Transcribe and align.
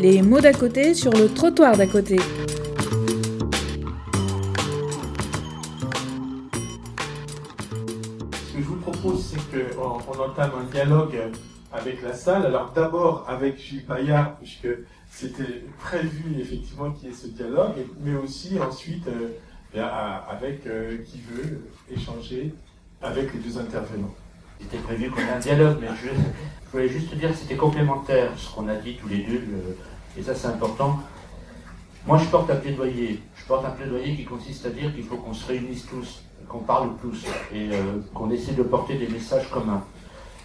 Les 0.00 0.22
mots 0.22 0.40
d'à 0.40 0.52
côté 0.52 0.94
sur 0.94 1.12
le 1.12 1.28
trottoir 1.28 1.76
d'à 1.76 1.86
côté. 1.86 2.16
Ce 8.32 8.52
que 8.56 8.62
je 8.62 8.66
vous 8.66 8.76
propose, 8.76 9.24
c'est 9.24 9.74
qu'on 9.76 9.98
on 10.08 10.20
entame 10.24 10.50
un 10.60 10.64
dialogue 10.70 11.16
avec 11.72 12.02
la 12.02 12.14
salle. 12.14 12.46
Alors 12.46 12.72
d'abord 12.74 13.24
avec 13.28 13.58
Gilles 13.58 13.84
Paillard, 13.84 14.36
puisque 14.36 14.68
c'était 15.10 15.64
prévu 15.78 16.36
effectivement 16.40 16.90
qu'il 16.92 17.08
y 17.08 17.12
ait 17.12 17.14
ce 17.14 17.26
dialogue, 17.28 17.74
mais 18.02 18.14
aussi 18.16 18.58
ensuite 18.60 19.06
euh, 19.08 19.80
avec 20.30 20.66
euh, 20.66 20.98
qui 21.06 21.20
veut 21.30 21.60
échanger 21.94 22.52
avec 23.02 23.32
les 23.34 23.40
deux 23.40 23.58
intervenants. 23.58 24.14
C'était 24.60 24.78
prévu 24.78 25.10
qu'on 25.10 25.20
ait 25.20 25.30
un 25.36 25.38
dialogue, 25.38 25.78
mais 25.80 25.88
je, 26.02 26.08
je 26.08 26.70
voulais 26.72 26.88
juste 26.88 27.14
dire 27.14 27.30
que 27.30 27.36
c'était 27.36 27.56
complémentaire 27.56 28.30
ce 28.36 28.54
qu'on 28.54 28.68
a 28.68 28.74
dit 28.76 28.96
tous 29.00 29.08
les 29.08 29.18
deux, 29.22 29.38
le- 29.40 29.76
et 30.18 30.22
ça 30.22 30.34
c'est 30.34 30.48
important. 30.48 30.98
Moi 32.06 32.18
je 32.18 32.24
porte 32.26 32.50
un 32.50 32.56
plaidoyer. 32.56 33.20
Je 33.36 33.44
porte 33.44 33.64
un 33.64 33.70
plaidoyer 33.70 34.16
qui 34.16 34.24
consiste 34.24 34.66
à 34.66 34.70
dire 34.70 34.94
qu'il 34.94 35.04
faut 35.04 35.16
qu'on 35.16 35.34
se 35.34 35.46
réunisse 35.46 35.86
tous, 35.86 36.22
qu'on 36.48 36.60
parle 36.60 36.90
tous, 37.00 37.24
et 37.54 37.70
euh, 37.72 38.00
qu'on 38.14 38.30
essaie 38.30 38.52
de 38.52 38.62
porter 38.62 38.94
des 38.94 39.08
messages 39.08 39.48
communs. 39.50 39.84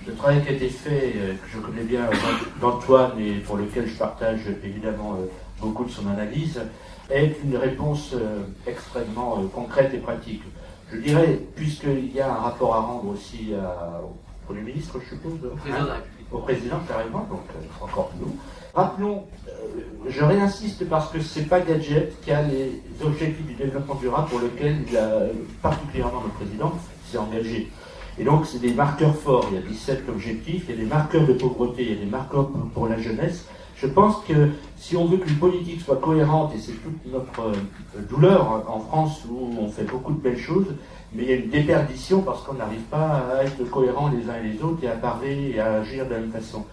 Le 0.06 0.14
travail 0.14 0.44
qui 0.44 0.50
a 0.50 0.52
été 0.52 0.70
fait, 0.70 1.14
euh, 1.16 1.34
que 1.34 1.50
je 1.54 1.60
connais 1.60 1.84
bien 1.84 2.06
euh, 2.06 2.16
d'Antoine 2.62 3.20
et 3.20 3.40
pour 3.40 3.58
lequel 3.58 3.88
je 3.88 3.98
partage 3.98 4.42
évidemment 4.64 5.18
beaucoup 5.62 5.86
de 5.86 5.90
son 5.90 6.08
analyse, 6.10 6.62
est 7.10 7.36
une 7.44 7.56
réponse 7.56 8.16
extrêmement 8.66 9.44
concrète 9.54 9.94
et 9.94 10.00
pratique. 10.00 10.42
Je 10.92 10.98
dirais, 10.98 11.40
puisqu'il 11.56 12.14
y 12.14 12.20
a 12.20 12.32
un 12.32 12.38
rapport 12.38 12.76
à 12.76 12.80
rendre 12.80 13.10
aussi 13.10 13.54
au 14.04 14.16
Premier 14.46 14.62
ministre, 14.62 15.00
je 15.04 15.16
suppose, 15.16 15.40
président 15.60 15.84
de 15.84 15.90
la. 15.90 15.98
Au 16.32 16.40
président 16.40 16.78
carrément, 16.88 17.28
donc 17.30 17.42
euh, 17.56 17.84
encore 17.84 18.12
nous. 18.20 18.36
Rappelons, 18.74 19.24
euh, 19.48 19.52
je 20.08 20.24
réinsiste 20.24 20.88
parce 20.90 21.10
que 21.10 21.22
c'est 21.22 21.48
pas 21.48 21.62
Gadget 21.62 22.20
qui 22.22 22.32
a 22.32 22.42
les 22.42 22.82
objectifs 23.04 23.46
du 23.46 23.54
développement 23.54 23.96
durable 23.96 24.30
pour 24.30 24.42
lesquels 24.42 24.84
a, 24.98 25.28
particulièrement 25.62 26.24
le 26.26 26.32
président 26.32 26.74
s'est 27.10 27.18
engagé. 27.18 27.72
Et 28.18 28.24
donc 28.24 28.46
c'est 28.46 28.60
des 28.60 28.74
marqueurs 28.74 29.16
forts, 29.16 29.48
il 29.52 29.56
y 29.56 29.58
a 29.58 29.62
17 29.62 30.10
objectifs, 30.10 30.66
il 30.68 30.76
y 30.76 30.78
a 30.78 30.82
des 30.82 30.90
marqueurs 30.90 31.26
de 31.26 31.34
pauvreté, 31.34 31.84
il 31.84 31.90
y 31.90 31.98
a 31.98 32.06
des 32.06 32.10
marqueurs 32.10 32.50
pour, 32.74 32.88
la 32.88 32.98
jeunesse. 32.98 33.48
Je 33.78 33.88
pense 33.88 34.24
que 34.26 34.52
si 34.78 34.96
on 34.96 35.06
veut 35.06 35.18
qu'une 35.18 35.36
politique 35.36 35.82
soit 35.82 35.98
cohérente, 35.98 36.54
et 36.56 36.60
c'est 36.60 36.72
toute 36.72 37.06
notre 37.12 37.42
euh, 37.42 38.02
douleur 38.10 38.66
en 38.70 38.80
France 38.80 39.24
où 39.30 39.50
on 39.60 39.70
fait 39.70 39.84
beaucoup 39.84 40.14
de 40.14 40.20
belles 40.20 40.38
choses, 40.38 40.68
mais 41.16 41.24
il 41.24 41.30
y 41.30 41.34
a 41.34 41.36
une 41.36 41.50
déperdition 41.50 42.22
parce 42.22 42.44
qu'on 42.44 42.56
n'arrive 42.56 42.82
pas 42.92 43.24
à 43.38 43.44
être 43.44 43.64
cohérents 43.70 44.10
les 44.10 44.30
uns 44.30 44.36
et 44.44 44.54
les 44.54 44.62
autres 44.62 44.84
et 44.84 44.88
à 44.90 44.96
parler 44.96 45.54
et 45.56 45.60
à 45.60 45.76
agir 45.76 46.06
de 46.06 46.12
la 46.12 46.20
même 46.20 46.32
façon. 46.32 46.66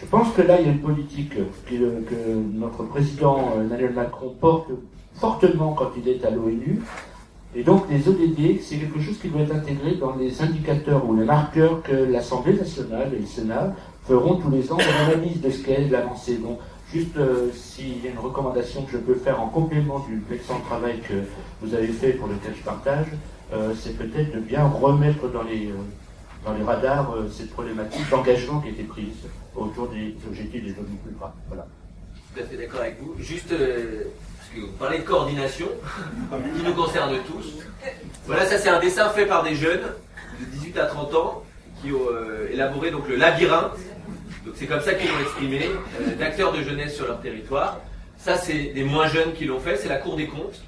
Je 0.00 0.06
pense 0.06 0.32
que 0.32 0.42
là, 0.42 0.60
il 0.60 0.66
y 0.66 0.68
a 0.68 0.72
une 0.72 0.80
politique 0.80 1.34
que, 1.34 1.74
que 1.74 2.34
notre 2.54 2.84
président 2.84 3.52
euh, 3.56 3.64
Emmanuel 3.64 3.92
Macron 3.92 4.34
porte 4.40 4.70
fortement 5.14 5.74
quand 5.74 5.90
il 5.96 6.08
est 6.08 6.24
à 6.24 6.30
l'ONU. 6.30 6.80
Et 7.54 7.62
donc, 7.62 7.84
les 7.90 8.08
ODD, 8.08 8.60
c'est 8.62 8.76
quelque 8.76 9.00
chose 9.00 9.18
qui 9.18 9.28
doit 9.28 9.42
être 9.42 9.54
intégré 9.54 9.96
dans 9.96 10.14
les 10.14 10.40
indicateurs 10.40 11.04
ou 11.06 11.16
les 11.16 11.24
marqueurs 11.24 11.82
que 11.82 11.92
l'Assemblée 11.92 12.54
nationale 12.54 13.10
et 13.14 13.18
le 13.18 13.26
Sénat 13.26 13.74
feront 14.06 14.36
tous 14.36 14.50
les 14.50 14.72
ans 14.72 14.76
dans 14.78 15.08
l'analyse 15.08 15.40
de 15.40 15.50
ce 15.50 15.62
qu'est 15.64 15.88
l'avancée. 15.88 16.36
Donc, 16.36 16.58
juste 16.92 17.16
euh, 17.16 17.50
s'il 17.52 18.02
y 18.02 18.08
a 18.08 18.10
une 18.10 18.18
recommandation 18.18 18.82
que 18.84 18.92
je 18.92 18.98
peux 18.98 19.16
faire 19.16 19.40
en 19.40 19.48
complément 19.48 19.98
du 20.00 20.22
excellent 20.32 20.60
travail 20.60 21.00
que 21.00 21.14
vous 21.60 21.74
avez 21.74 21.88
fait 21.88 22.12
pour 22.12 22.28
lequel 22.28 22.54
je 22.56 22.62
partage, 22.62 23.08
euh, 23.52 23.72
c'est 23.76 23.96
peut-être 23.96 24.32
de 24.32 24.38
bien 24.38 24.64
remettre 24.64 25.28
dans 25.28 25.42
les, 25.42 25.66
euh, 25.66 25.74
dans 26.44 26.52
les 26.52 26.62
radars 26.62 27.12
euh, 27.12 27.28
cette 27.28 27.50
problématique 27.50 28.08
d'engagement 28.08 28.60
qui 28.60 28.68
a 28.68 28.70
été 28.70 28.84
prise 28.84 29.26
autour 29.56 29.88
des 29.88 30.14
objectifs 30.26 30.62
des 30.62 30.70
zones 30.70 30.96
rurales. 31.04 31.32
Voilà. 31.48 31.66
Tout 32.14 32.40
à 32.40 32.44
fait 32.44 32.56
d'accord 32.56 32.80
avec 32.80 33.00
vous. 33.00 33.16
Juste, 33.18 33.48
parce 33.48 34.50
que 34.54 34.60
vous 34.60 34.72
parlez 34.78 34.98
de 34.98 35.02
coordination, 35.02 35.66
qui 36.56 36.62
nous 36.62 36.74
concerne 36.74 37.16
tous. 37.26 37.58
Voilà, 38.26 38.46
ça 38.46 38.58
c'est 38.58 38.68
un 38.68 38.78
dessin 38.78 39.08
fait 39.10 39.26
par 39.26 39.42
des 39.42 39.56
jeunes 39.56 39.82
de 40.38 40.44
18 40.44 40.78
à 40.78 40.86
30 40.86 41.14
ans 41.16 41.42
qui 41.82 41.92
ont 41.92 42.06
élaboré 42.52 42.92
donc 42.92 43.08
le 43.08 43.16
labyrinthe. 43.16 43.72
Donc 44.46 44.54
c'est 44.54 44.66
comme 44.66 44.80
ça 44.80 44.94
qu'ils 44.94 45.10
l'ont 45.10 45.20
exprimé, 45.20 45.70
d'acteurs 46.20 46.52
de 46.52 46.62
jeunesse 46.62 46.94
sur 46.94 47.08
leur 47.08 47.20
territoire. 47.20 47.80
Ça 48.16 48.36
c'est 48.36 48.66
des 48.66 48.84
moins 48.84 49.08
jeunes 49.08 49.32
qui 49.32 49.44
l'ont 49.46 49.58
fait, 49.58 49.76
c'est 49.76 49.88
la 49.88 49.96
Cour 49.96 50.14
des 50.14 50.28
comptes. 50.28 50.62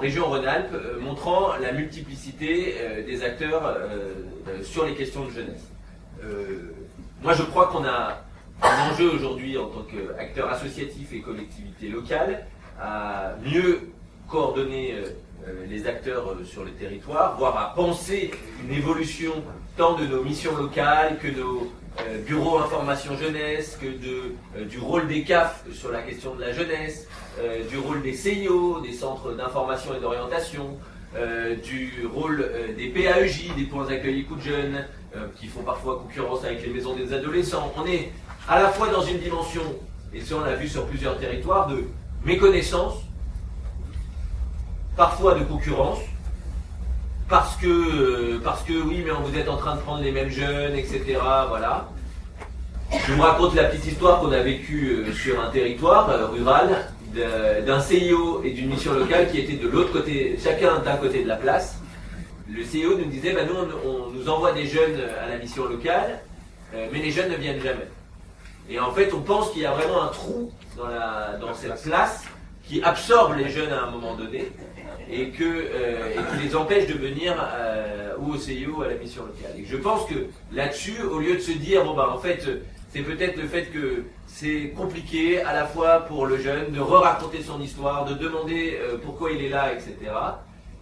Région 0.00 0.26
Rhône-Alpes, 0.26 0.72
euh, 0.74 0.98
montrant 0.98 1.56
la 1.56 1.72
multiplicité 1.72 2.76
euh, 2.80 3.04
des 3.04 3.22
acteurs 3.22 3.64
euh, 3.64 4.62
sur 4.62 4.86
les 4.86 4.94
questions 4.94 5.26
de 5.26 5.30
jeunesse. 5.30 5.70
Moi, 7.22 7.32
je 7.34 7.42
crois 7.42 7.68
qu'on 7.68 7.84
a 7.84 8.22
un 8.62 8.90
enjeu 8.90 9.10
aujourd'hui 9.10 9.56
en 9.56 9.68
tant 9.68 9.82
qu'acteur 9.82 10.50
associatif 10.50 11.12
et 11.14 11.20
collectivité 11.20 11.88
locale 11.88 12.46
à 12.78 13.36
mieux 13.42 13.90
coordonner 14.28 14.96
les 15.66 15.86
acteurs 15.86 16.36
sur 16.44 16.64
le 16.64 16.72
territoire, 16.72 17.38
voire 17.38 17.56
à 17.56 17.74
penser 17.74 18.30
une 18.62 18.74
évolution 18.74 19.32
tant 19.78 19.94
de 19.94 20.04
nos 20.04 20.22
missions 20.22 20.54
locales 20.56 21.18
que 21.18 21.28
nos 21.28 21.72
euh, 21.98 22.18
bureaux 22.24 22.58
information 22.58 23.16
jeunesse, 23.16 23.78
euh, 23.82 24.64
du 24.64 24.78
rôle 24.78 25.08
des 25.08 25.24
CAF 25.24 25.64
sur 25.72 25.90
la 25.90 26.02
question 26.02 26.34
de 26.34 26.40
la 26.40 26.52
jeunesse, 26.52 27.08
euh, 27.40 27.66
du 27.68 27.78
rôle 27.78 28.00
des 28.02 28.14
CIO, 28.14 28.80
des 28.80 28.92
centres 28.92 29.32
d'information 29.32 29.94
et 29.94 30.00
d'orientation, 30.00 30.78
du 31.64 32.06
rôle 32.14 32.48
des 32.76 32.88
PAEJ, 32.90 33.56
des 33.56 33.64
points 33.64 33.84
d'accueil 33.84 34.20
écoute 34.20 34.40
jeunes, 34.40 34.84
qui 35.34 35.48
font 35.48 35.64
parfois 35.64 35.98
concurrence 35.98 36.44
avec 36.44 36.64
les 36.64 36.72
maisons 36.72 36.94
des 36.94 37.12
adolescents. 37.12 37.72
On 37.76 37.84
est 37.84 38.12
à 38.48 38.62
la 38.62 38.68
fois 38.68 38.90
dans 38.90 39.02
une 39.02 39.18
dimension, 39.18 39.62
et 40.14 40.20
ça 40.20 40.36
on 40.36 40.44
l'a 40.44 40.54
vu 40.54 40.68
sur 40.68 40.86
plusieurs 40.86 41.18
territoires, 41.18 41.66
de 41.66 41.82
méconnaissance, 42.24 42.94
parfois 44.96 45.34
de 45.34 45.42
concurrence, 45.42 45.98
parce 47.30 47.56
que, 47.56 47.66
euh, 47.68 48.40
parce 48.42 48.62
que 48.64 48.72
oui, 48.72 49.02
mais 49.04 49.12
vous 49.12 49.38
êtes 49.38 49.48
en 49.48 49.56
train 49.56 49.76
de 49.76 49.80
prendre 49.80 50.02
les 50.02 50.10
mêmes 50.10 50.28
jeunes, 50.28 50.74
etc. 50.74 51.18
Voilà. 51.48 51.88
Je 53.06 53.12
vous 53.12 53.22
raconte 53.22 53.54
la 53.54 53.64
petite 53.64 53.86
histoire 53.86 54.20
qu'on 54.20 54.32
a 54.32 54.40
vécue 54.40 55.04
euh, 55.06 55.12
sur 55.12 55.40
un 55.40 55.48
territoire 55.50 56.10
euh, 56.10 56.26
rural 56.26 56.88
d'un 57.66 57.80
CIO 57.80 58.42
et 58.44 58.52
d'une 58.52 58.68
mission 58.68 58.92
locale 58.92 59.30
qui 59.30 59.40
étaient 59.40 59.56
de 59.56 59.68
l'autre 59.68 59.92
côté, 59.92 60.38
chacun 60.42 60.78
d'un 60.78 60.96
côté 60.96 61.24
de 61.24 61.28
la 61.28 61.36
place. 61.36 61.76
Le 62.48 62.62
CIO 62.64 62.98
nous 62.98 63.06
disait, 63.06 63.32
bah, 63.32 63.40
nous 63.44 63.54
on, 63.54 63.88
on 63.88 64.10
nous 64.10 64.28
envoie 64.28 64.52
des 64.52 64.66
jeunes 64.66 65.00
à 65.20 65.28
la 65.28 65.36
mission 65.38 65.64
locale, 65.66 66.20
euh, 66.74 66.88
mais 66.92 67.00
les 67.00 67.10
jeunes 67.10 67.30
ne 67.30 67.36
viennent 67.36 67.60
jamais. 67.60 67.88
Et 68.68 68.78
en 68.78 68.92
fait, 68.92 69.12
on 69.12 69.20
pense 69.20 69.50
qu'il 69.50 69.62
y 69.62 69.66
a 69.66 69.72
vraiment 69.72 70.02
un 70.02 70.08
trou 70.08 70.52
dans, 70.76 70.86
la, 70.86 71.36
dans 71.40 71.54
cette 71.54 71.82
place 71.82 72.24
qui 72.64 72.80
absorbe 72.82 73.36
les 73.36 73.50
jeunes 73.50 73.72
à 73.72 73.82
un 73.82 73.90
moment 73.90 74.14
donné 74.14 74.50
et, 75.10 75.30
que, 75.30 75.44
euh, 75.44 76.12
et 76.12 76.36
qui 76.36 76.46
les 76.46 76.56
empêche 76.56 76.86
de 76.86 76.94
venir 76.94 77.34
euh, 77.38 78.14
au 78.18 78.36
CIO 78.36 78.82
à 78.82 78.88
la 78.88 78.94
mission 78.94 79.22
locale. 79.24 79.58
Et 79.58 79.64
je 79.64 79.76
pense 79.76 80.06
que 80.06 80.26
là-dessus, 80.52 81.02
au 81.02 81.18
lieu 81.18 81.34
de 81.34 81.40
se 81.40 81.52
dire, 81.52 81.84
bon 81.84 81.94
bah 81.94 82.10
en 82.14 82.18
fait, 82.18 82.48
c'est 82.90 83.02
peut-être 83.02 83.36
le 83.36 83.46
fait 83.46 83.66
que 83.66 84.04
c'est 84.26 84.72
compliqué 84.76 85.40
à 85.42 85.52
la 85.52 85.66
fois 85.66 86.00
pour 86.00 86.26
le 86.26 86.38
jeune 86.38 86.72
de 86.72 86.80
re-raconter 86.80 87.42
son 87.42 87.60
histoire, 87.60 88.04
de 88.04 88.14
demander 88.14 88.78
euh, 88.80 88.96
pourquoi 89.02 89.32
il 89.32 89.44
est 89.44 89.48
là, 89.48 89.72
etc. 89.72 89.94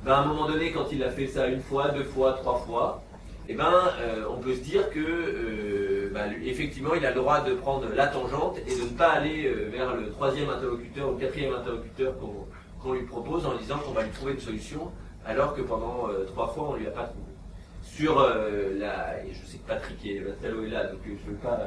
Ben, 0.04 0.12
à 0.12 0.18
un 0.18 0.26
moment 0.26 0.46
donné, 0.46 0.72
quand 0.72 0.86
il 0.92 1.02
a 1.02 1.10
fait 1.10 1.26
ça 1.26 1.46
une 1.48 1.60
fois, 1.60 1.88
deux 1.88 2.04
fois, 2.04 2.32
trois 2.34 2.58
fois, 2.66 3.02
eh 3.48 3.54
ben, 3.54 3.72
euh, 4.00 4.24
on 4.30 4.40
peut 4.40 4.54
se 4.54 4.60
dire 4.60 4.90
que 4.90 6.10
ben, 6.12 6.32
effectivement, 6.44 6.94
il 6.94 7.04
a 7.04 7.10
le 7.10 7.16
droit 7.16 7.40
de 7.40 7.54
prendre 7.54 7.86
la 7.94 8.06
tangente 8.06 8.58
et 8.66 8.74
de 8.74 8.82
ne 8.82 8.96
pas 8.96 9.08
aller 9.08 9.50
vers 9.70 9.94
le 9.94 10.10
troisième 10.10 10.50
interlocuteur 10.50 11.08
ou 11.08 11.12
le 11.12 11.18
quatrième 11.18 11.54
interlocuteur 11.54 12.18
qu'on 12.18 12.46
qu'on 12.82 12.92
lui 12.92 13.02
propose 13.02 13.46
en 13.46 13.54
disant 13.56 13.78
qu'on 13.78 13.92
va 13.92 14.02
lui 14.02 14.10
trouver 14.10 14.32
une 14.32 14.40
solution, 14.40 14.90
alors 15.26 15.54
que 15.54 15.62
pendant 15.62 16.08
euh, 16.08 16.24
trois 16.26 16.48
fois, 16.48 16.70
on 16.70 16.72
ne 16.74 16.78
lui 16.78 16.86
a 16.86 16.90
pas 16.90 17.04
trouvé. 17.04 17.24
Sur 17.82 18.18
euh, 18.20 18.78
la, 18.78 19.24
et 19.24 19.32
sais 19.34 19.58
et 20.04 20.20
là, 20.70 20.84
donc 20.84 21.00
euh, 21.06 21.14
je 21.24 21.30
veux 21.30 21.36
pas. 21.36 21.58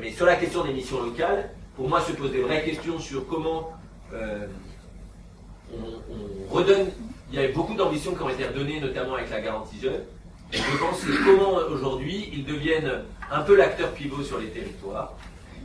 mais 0.00 0.10
sur 0.12 0.26
la 0.26 0.36
question 0.36 0.64
des 0.64 0.72
missions 0.72 1.02
locales, 1.02 1.50
pour 1.76 1.88
moi, 1.88 2.00
se 2.00 2.12
posent 2.12 2.32
des 2.32 2.42
vraies 2.42 2.64
questions 2.64 2.98
sur 2.98 3.26
comment 3.26 3.72
on, 4.12 5.76
on 5.78 6.52
redonne. 6.54 6.88
Il 7.30 7.36
y 7.36 7.38
avait 7.38 7.52
beaucoup 7.52 7.74
d'ambitions 7.74 8.14
qui 8.14 8.22
ont 8.22 8.28
été 8.28 8.44
redonnées, 8.44 8.80
notamment 8.80 9.14
avec 9.14 9.30
la 9.30 9.40
garantie 9.40 9.78
jeune. 9.80 10.02
Et 10.52 10.56
je 10.56 10.78
pense 10.78 11.00
que 11.04 11.24
comment 11.24 11.54
aujourd'hui 11.72 12.28
ils 12.32 12.44
deviennent 12.44 13.04
un 13.30 13.42
peu 13.42 13.56
l'acteur 13.56 13.92
pivot 13.92 14.22
sur 14.22 14.38
les 14.38 14.48
territoires. 14.48 15.14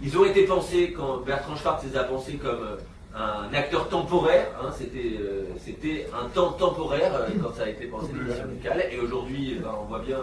Ils 0.03 0.17
ont 0.17 0.25
été 0.25 0.45
pensés, 0.45 0.93
quand 0.95 1.17
Bertrand 1.17 1.55
Schwartz 1.55 1.83
les 1.85 1.97
a 1.97 2.03
pensés 2.03 2.33
comme 2.33 2.77
un 3.15 3.53
acteur 3.53 3.87
temporaire, 3.87 4.47
hein, 4.61 4.69
c'était 4.77 5.17
euh, 5.21 5.45
c'était 5.57 6.07
un 6.13 6.27
temps 6.29 6.51
temporaire 6.51 7.13
euh, 7.15 7.29
quand 7.41 7.53
ça 7.55 7.63
a 7.63 7.69
été 7.69 7.85
pensé 7.85 8.11
les 8.13 8.25
missions 8.25 8.45
locales, 8.45 8.85
et 8.91 8.99
aujourd'hui 8.99 9.55
eh 9.57 9.59
ben, 9.59 9.73
on 9.81 9.85
voit 9.85 9.99
bien 9.99 10.19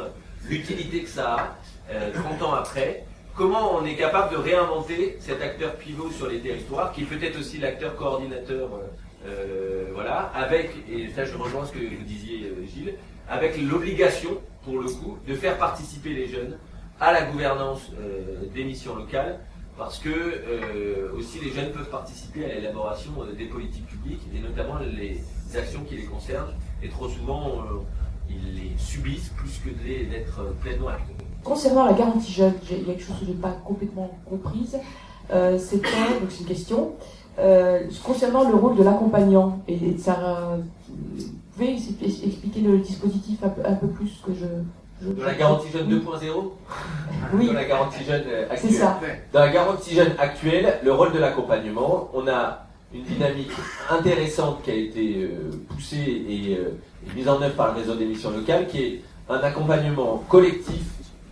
l'utilité 0.48 1.02
que 1.02 1.08
ça 1.08 1.34
a, 1.34 1.56
euh, 1.90 2.10
30 2.12 2.42
ans 2.42 2.54
après. 2.54 3.04
Comment 3.34 3.78
on 3.78 3.86
est 3.86 3.96
capable 3.96 4.32
de 4.32 4.36
réinventer 4.36 5.16
cet 5.20 5.40
acteur 5.40 5.76
pivot 5.76 6.10
sur 6.10 6.28
les 6.28 6.40
territoires, 6.40 6.92
qui 6.92 7.02
est 7.02 7.06
peut-être 7.06 7.38
aussi 7.38 7.56
l'acteur 7.56 7.96
coordinateur, 7.96 8.68
euh, 8.74 9.26
euh, 9.26 9.84
voilà, 9.94 10.30
avec, 10.34 10.70
et 10.90 11.08
ça 11.08 11.24
je 11.24 11.34
rejoins 11.34 11.64
ce 11.64 11.72
que 11.72 11.78
vous 11.78 12.04
disiez 12.04 12.50
euh, 12.50 12.66
Gilles, 12.66 12.94
avec 13.30 13.56
l'obligation, 13.56 14.38
pour 14.64 14.78
le 14.80 14.88
coup, 14.88 15.16
de 15.26 15.34
faire 15.34 15.56
participer 15.56 16.10
les 16.10 16.26
jeunes 16.26 16.58
à 17.00 17.12
la 17.12 17.22
gouvernance 17.22 17.90
euh, 17.98 18.46
des 18.54 18.64
missions 18.64 18.96
locales, 18.96 19.40
parce 19.76 19.98
que 19.98 20.10
euh, 20.10 21.16
aussi 21.16 21.38
les 21.40 21.50
jeunes 21.50 21.70
peuvent 21.72 21.88
participer 21.88 22.44
à 22.44 22.54
l'élaboration 22.54 23.12
euh, 23.20 23.34
des 23.34 23.46
politiques 23.46 23.86
publiques 23.86 24.22
et 24.34 24.40
notamment 24.40 24.78
les 24.78 25.20
actions 25.56 25.82
qui 25.84 25.96
les 25.96 26.04
concernent. 26.04 26.52
Et 26.82 26.88
trop 26.88 27.08
souvent, 27.08 27.48
euh, 27.48 27.78
ils 28.28 28.54
les 28.54 28.72
subissent 28.76 29.30
plus 29.36 29.60
que 29.64 29.70
d'être 29.70 30.54
pleinement 30.60 30.88
acteurs. 30.88 31.16
Concernant 31.42 31.86
la 31.86 31.92
garantie 31.94 32.32
jeune, 32.32 32.54
il 32.70 32.78
y 32.78 32.80
a 32.82 32.84
quelque 32.84 33.02
chose 33.02 33.18
que 33.18 33.26
je 33.26 33.30
n'ai 33.30 33.36
pas 33.36 33.52
complètement 33.64 34.10
comprise. 34.28 34.78
C'était, 35.58 35.88
donc 36.20 36.30
c'est 36.30 36.40
une 36.40 36.46
question, 36.46 36.92
concernant 38.04 38.48
le 38.48 38.54
rôle 38.54 38.76
de 38.76 38.82
l'accompagnant. 38.82 39.60
Et, 39.66 39.96
ça, 39.98 40.58
vous 40.88 41.24
pouvez 41.52 41.72
expliquer 41.72 42.60
le 42.60 42.78
dispositif 42.78 43.42
un 43.42 43.74
peu 43.74 43.88
plus 43.88 44.20
que 44.24 44.32
je, 44.34 44.46
dans 45.02 45.24
la 45.24 45.34
garantie 45.34 45.68
jeune 45.72 45.88
2.0 45.88 46.50
Oui. 47.34 47.46
Dans 47.46 47.52
la 47.52 47.64
garantie 47.64 48.04
jeune 48.04 48.24
euh, 48.26 48.50
actuelle. 48.50 48.72
Ça. 48.72 49.00
Dans 49.32 49.40
la 49.40 49.48
garantie 49.48 49.94
jeune 49.94 50.12
actuelle, 50.18 50.78
le 50.82 50.92
rôle 50.92 51.12
de 51.12 51.18
l'accompagnement, 51.18 52.10
on 52.14 52.28
a 52.28 52.66
une 52.94 53.02
dynamique 53.02 53.52
intéressante 53.90 54.62
qui 54.62 54.70
a 54.70 54.74
été 54.74 55.16
euh, 55.22 55.50
poussée 55.68 56.24
euh, 56.28 56.68
et, 57.10 57.14
mise 57.14 57.28
en 57.28 57.40
œuvre 57.42 57.54
par 57.54 57.72
le 57.72 57.80
réseau 57.80 57.94
d'émissions 57.94 58.30
locales, 58.30 58.66
qui 58.68 58.82
est 58.82 59.02
un 59.28 59.38
accompagnement 59.38 60.22
collectif 60.28 60.82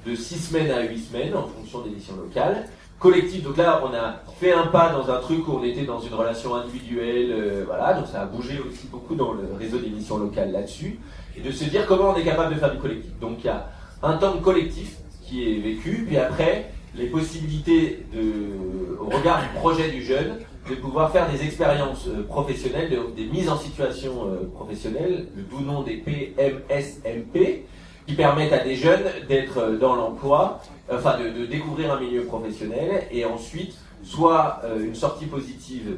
de 0.07 0.15
6 0.15 0.49
semaines 0.49 0.71
à 0.71 0.83
8 0.83 0.99
semaines 0.99 1.37
en 1.37 1.47
fonction 1.47 1.83
des 1.83 1.91
missions 1.91 2.17
locales. 2.17 2.67
Collectif, 2.99 3.43
donc 3.43 3.57
là 3.57 3.83
on 3.83 3.95
a 3.95 4.17
fait 4.39 4.53
un 4.53 4.67
pas 4.67 4.93
dans 4.93 5.11
un 5.11 5.21
truc 5.21 5.49
où 5.49 5.53
on 5.53 5.65
était 5.65 5.85
dans 5.85 6.01
une 6.01 6.13
relation 6.13 6.55
individuelle, 6.55 7.65
voilà, 7.67 7.95
donc 7.95 8.07
ça 8.07 8.21
a 8.21 8.27
bougé 8.27 8.61
aussi 8.61 8.89
beaucoup 8.89 9.15
dans 9.15 9.33
le 9.33 9.49
réseau 9.59 9.79
d'émissions 9.79 10.19
locales 10.19 10.53
là-dessus 10.53 10.99
et 11.41 11.47
de 11.47 11.53
se 11.53 11.65
dire 11.65 11.87
comment 11.87 12.11
on 12.11 12.17
est 12.17 12.25
capable 12.25 12.55
de 12.55 12.61
faire 12.61 12.73
du 12.73 12.79
collectif. 12.79 13.19
Donc 13.21 13.39
il 13.41 13.47
y 13.47 13.51
a 13.51 13.69
un 14.03 14.17
temps 14.17 14.39
collectif 14.39 14.97
qui 15.23 15.45
est 15.45 15.61
vécu, 15.61 16.05
puis 16.07 16.17
après 16.17 16.73
les 16.95 17.07
possibilités 17.07 18.05
de, 18.13 18.99
au 18.99 19.07
regard 19.17 19.41
du 19.43 19.49
projet 19.59 19.91
du 19.91 20.03
jeune, 20.03 20.39
de 20.69 20.75
pouvoir 20.75 21.11
faire 21.11 21.31
des 21.31 21.43
expériences 21.43 22.07
euh, 22.09 22.23
professionnelles, 22.27 22.91
des 23.17 23.25
mises 23.27 23.49
en 23.49 23.57
situation 23.57 24.27
euh, 24.27 24.51
professionnelle, 24.53 25.27
le 25.37 25.43
doux 25.43 25.61
nom 25.61 25.83
des 25.83 25.97
PMSMP, 25.97 27.65
qui 28.07 28.15
permettent 28.15 28.53
à 28.53 28.65
des 28.65 28.77
jeunes 28.77 29.05
d'être 29.29 29.59
euh, 29.59 29.79
dans 29.79 29.95
l'emploi, 29.95 30.61
enfin 30.93 31.19
de, 31.19 31.31
de, 31.31 31.47
découvrir 31.47 31.93
un 31.93 32.01
milieu 32.01 32.25
professionnel 32.25 33.07
et 33.11 33.25
ensuite 33.25 33.75
soit 34.03 34.63
une 34.83 34.95
sortie 34.95 35.27
positive 35.27 35.95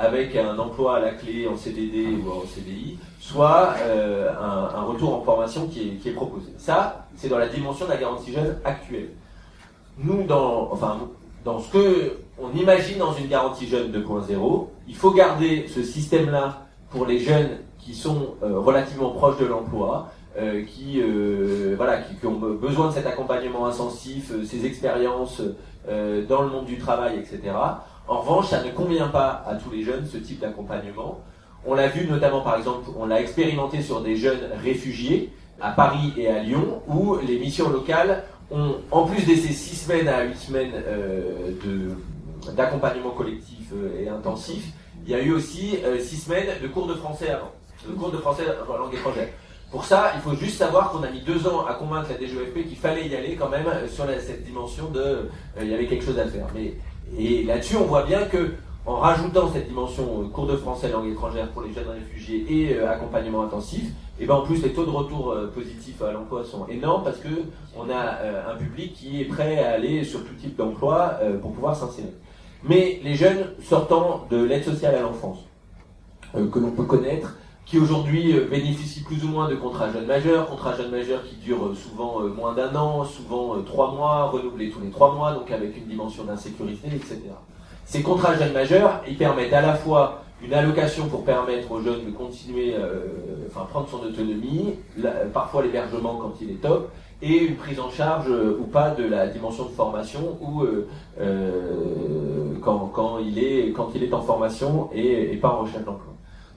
avec 0.00 0.34
un 0.34 0.58
emploi 0.58 0.96
à 0.96 1.00
la 1.00 1.10
clé 1.10 1.46
en 1.46 1.58
CDD 1.58 2.06
ou 2.24 2.30
en 2.30 2.46
CDI, 2.46 2.96
soit 3.20 3.74
euh, 3.82 4.30
un, 4.40 4.82
retour 4.84 5.14
en 5.14 5.20
formation 5.20 5.68
qui 5.68 6.00
est, 6.04 6.10
proposé. 6.12 6.52
Ça, 6.56 7.06
c'est 7.16 7.28
dans 7.28 7.36
la 7.36 7.48
dimension 7.48 7.84
de 7.84 7.90
la 7.90 7.98
garantie 7.98 8.32
jeune 8.32 8.56
actuelle. 8.64 9.10
Nous, 9.98 10.22
dans, 10.22 10.72
enfin, 10.72 11.00
dans 11.44 11.60
ce 11.60 11.70
que 11.70 12.12
on 12.38 12.56
imagine 12.56 12.96
dans 12.96 13.12
une 13.12 13.28
garantie 13.28 13.68
jeune 13.68 13.92
2.0, 13.92 14.68
il 14.88 14.96
faut 14.96 15.10
garder 15.10 15.66
ce 15.68 15.82
système-là 15.82 16.66
pour 16.88 17.04
les 17.04 17.18
jeunes 17.18 17.58
qui 17.78 17.94
sont 17.94 18.36
euh, 18.42 18.58
relativement 18.58 19.10
proches 19.10 19.38
de 19.38 19.44
l'emploi, 19.44 20.10
euh, 20.38 20.64
qui, 20.64 21.02
voilà, 21.76 21.98
qui, 21.98 22.26
ont 22.26 22.38
besoin 22.38 22.88
de 22.88 22.94
cet 22.94 23.06
accompagnement 23.06 23.66
intensif, 23.66 24.32
ces 24.46 24.64
expériences 24.64 25.42
dans 25.86 26.42
le 26.42 26.48
monde 26.48 26.66
du 26.66 26.78
travail, 26.78 27.18
etc. 27.18 27.52
En 28.10 28.22
revanche, 28.22 28.48
ça 28.48 28.60
ne 28.64 28.72
convient 28.72 29.06
pas 29.06 29.44
à 29.46 29.54
tous 29.54 29.70
les 29.70 29.84
jeunes, 29.84 30.04
ce 30.04 30.16
type 30.16 30.40
d'accompagnement. 30.40 31.20
On 31.64 31.74
l'a 31.74 31.86
vu 31.86 32.08
notamment, 32.08 32.40
par 32.40 32.56
exemple, 32.56 32.90
on 32.98 33.06
l'a 33.06 33.20
expérimenté 33.20 33.82
sur 33.82 34.00
des 34.00 34.16
jeunes 34.16 34.50
réfugiés 34.64 35.32
à 35.60 35.70
Paris 35.70 36.12
et 36.16 36.26
à 36.26 36.42
Lyon, 36.42 36.82
où 36.88 37.18
les 37.24 37.38
missions 37.38 37.70
locales 37.70 38.24
ont, 38.50 38.78
en 38.90 39.04
plus 39.04 39.24
de 39.24 39.36
ces 39.36 39.52
six 39.52 39.76
semaines 39.76 40.08
à 40.08 40.24
huit 40.24 40.36
semaines 40.36 40.72
euh, 40.74 41.52
d'accompagnement 42.56 43.10
collectif 43.10 43.68
euh, 43.72 44.02
et 44.02 44.08
intensif, 44.08 44.72
il 45.06 45.12
y 45.12 45.14
a 45.14 45.22
eu 45.22 45.32
aussi 45.32 45.78
euh, 45.84 46.00
six 46.00 46.16
semaines 46.16 46.48
de 46.60 46.66
cours 46.66 46.88
de 46.88 46.94
français 46.94 47.30
avant, 47.30 47.52
de 47.88 47.92
cours 47.94 48.10
de 48.10 48.18
français 48.18 48.42
en 48.68 48.76
langue 48.76 48.92
étrangère. 48.92 49.28
Pour 49.70 49.84
ça, 49.84 50.10
il 50.16 50.20
faut 50.20 50.34
juste 50.34 50.58
savoir 50.58 50.90
qu'on 50.90 51.04
a 51.04 51.10
mis 51.10 51.20
deux 51.20 51.46
ans 51.46 51.64
à 51.64 51.74
convaincre 51.74 52.08
la 52.10 52.18
DGFP 52.18 52.66
qu'il 52.66 52.76
fallait 52.76 53.06
y 53.06 53.14
aller 53.14 53.36
quand 53.36 53.48
même 53.48 53.66
sur 53.88 54.04
cette 54.18 54.44
dimension 54.44 54.88
de 54.88 55.30
il 55.60 55.68
y 55.68 55.74
avait 55.74 55.86
quelque 55.86 56.04
chose 56.04 56.18
à 56.18 56.26
faire. 56.26 56.48
Mais 56.56 56.74
et 57.18 57.44
là-dessus, 57.44 57.76
on 57.76 57.84
voit 57.84 58.04
bien 58.04 58.24
que 58.24 58.52
en 58.86 58.96
rajoutant 58.96 59.50
cette 59.52 59.68
dimension 59.68 60.22
euh, 60.22 60.28
cours 60.28 60.46
de 60.46 60.56
français 60.56 60.88
langue 60.90 61.10
étrangère 61.10 61.48
pour 61.50 61.62
les 61.62 61.72
jeunes 61.72 61.88
réfugiés 61.88 62.46
et 62.48 62.74
euh, 62.74 62.90
accompagnement 62.90 63.42
intensif, 63.42 63.92
et 64.18 64.26
ben 64.26 64.34
en 64.34 64.42
plus 64.42 64.62
les 64.62 64.72
taux 64.72 64.84
de 64.84 64.90
retour 64.90 65.32
euh, 65.32 65.48
positifs 65.48 66.00
à 66.02 66.12
l'emploi 66.12 66.44
sont 66.44 66.66
énormes 66.66 67.04
parce 67.04 67.18
que 67.18 67.28
on 67.76 67.90
a 67.90 68.52
un 68.52 68.56
public 68.56 68.94
qui 68.94 69.20
est 69.20 69.24
prêt 69.24 69.62
à 69.62 69.72
aller 69.72 70.02
sur 70.04 70.24
tout 70.24 70.34
type 70.34 70.56
d'emploi 70.56 71.18
pour 71.40 71.52
pouvoir 71.52 71.76
s'insérer. 71.76 72.12
Mais 72.64 73.00
les 73.04 73.14
jeunes 73.14 73.46
sortant 73.62 74.26
de 74.28 74.42
l'aide 74.42 74.64
sociale 74.64 74.94
à 74.96 75.02
l'enfance, 75.02 75.38
que 76.34 76.58
l'on 76.58 76.72
peut 76.72 76.84
connaître, 76.84 77.36
qui 77.70 77.78
aujourd'hui 77.78 78.34
bénéficient 78.50 79.04
plus 79.04 79.24
ou 79.24 79.28
moins 79.28 79.48
de 79.48 79.54
contrats 79.54 79.92
jeunes 79.92 80.06
majeurs, 80.06 80.48
contrats 80.48 80.76
jeunes 80.76 80.90
majeurs 80.90 81.22
qui 81.24 81.36
durent 81.36 81.70
souvent 81.76 82.20
moins 82.20 82.52
d'un 82.52 82.74
an, 82.74 83.04
souvent 83.04 83.62
trois 83.62 83.92
mois, 83.92 84.24
renouvelés 84.24 84.70
tous 84.70 84.80
les 84.80 84.90
trois 84.90 85.14
mois, 85.14 85.32
donc 85.34 85.48
avec 85.52 85.76
une 85.76 85.84
dimension 85.84 86.24
d'insécurité, 86.24 86.88
etc. 86.88 87.20
Ces 87.84 88.02
contrats 88.02 88.34
jeunes 88.36 88.52
majeurs, 88.52 89.00
ils 89.08 89.16
permettent 89.16 89.52
à 89.52 89.60
la 89.60 89.74
fois 89.74 90.24
une 90.42 90.52
allocation 90.52 91.06
pour 91.06 91.24
permettre 91.24 91.70
aux 91.70 91.80
jeunes 91.80 92.06
de 92.06 92.10
continuer, 92.10 92.74
euh, 92.74 93.46
enfin 93.48 93.66
prendre 93.70 93.88
son 93.88 93.98
autonomie, 93.98 94.74
parfois 95.32 95.62
l'hébergement 95.62 96.16
quand 96.16 96.34
il 96.40 96.50
est 96.50 96.60
top, 96.62 96.90
et 97.22 97.36
une 97.44 97.56
prise 97.56 97.78
en 97.78 97.90
charge 97.90 98.26
euh, 98.28 98.58
ou 98.60 98.64
pas 98.64 98.90
de 98.90 99.04
la 99.04 99.26
dimension 99.26 99.64
de 99.64 99.70
formation 99.70 100.38
ou 100.40 100.62
euh, 100.62 102.54
quand, 102.62 102.90
quand, 102.92 103.18
il 103.18 103.38
est, 103.38 103.72
quand 103.72 103.90
il 103.94 104.02
est 104.02 104.14
en 104.14 104.22
formation 104.22 104.88
et, 104.94 105.32
et 105.32 105.36
pas 105.36 105.50
en 105.50 105.62
recherche 105.62 105.84
d'emploi. 105.84 106.09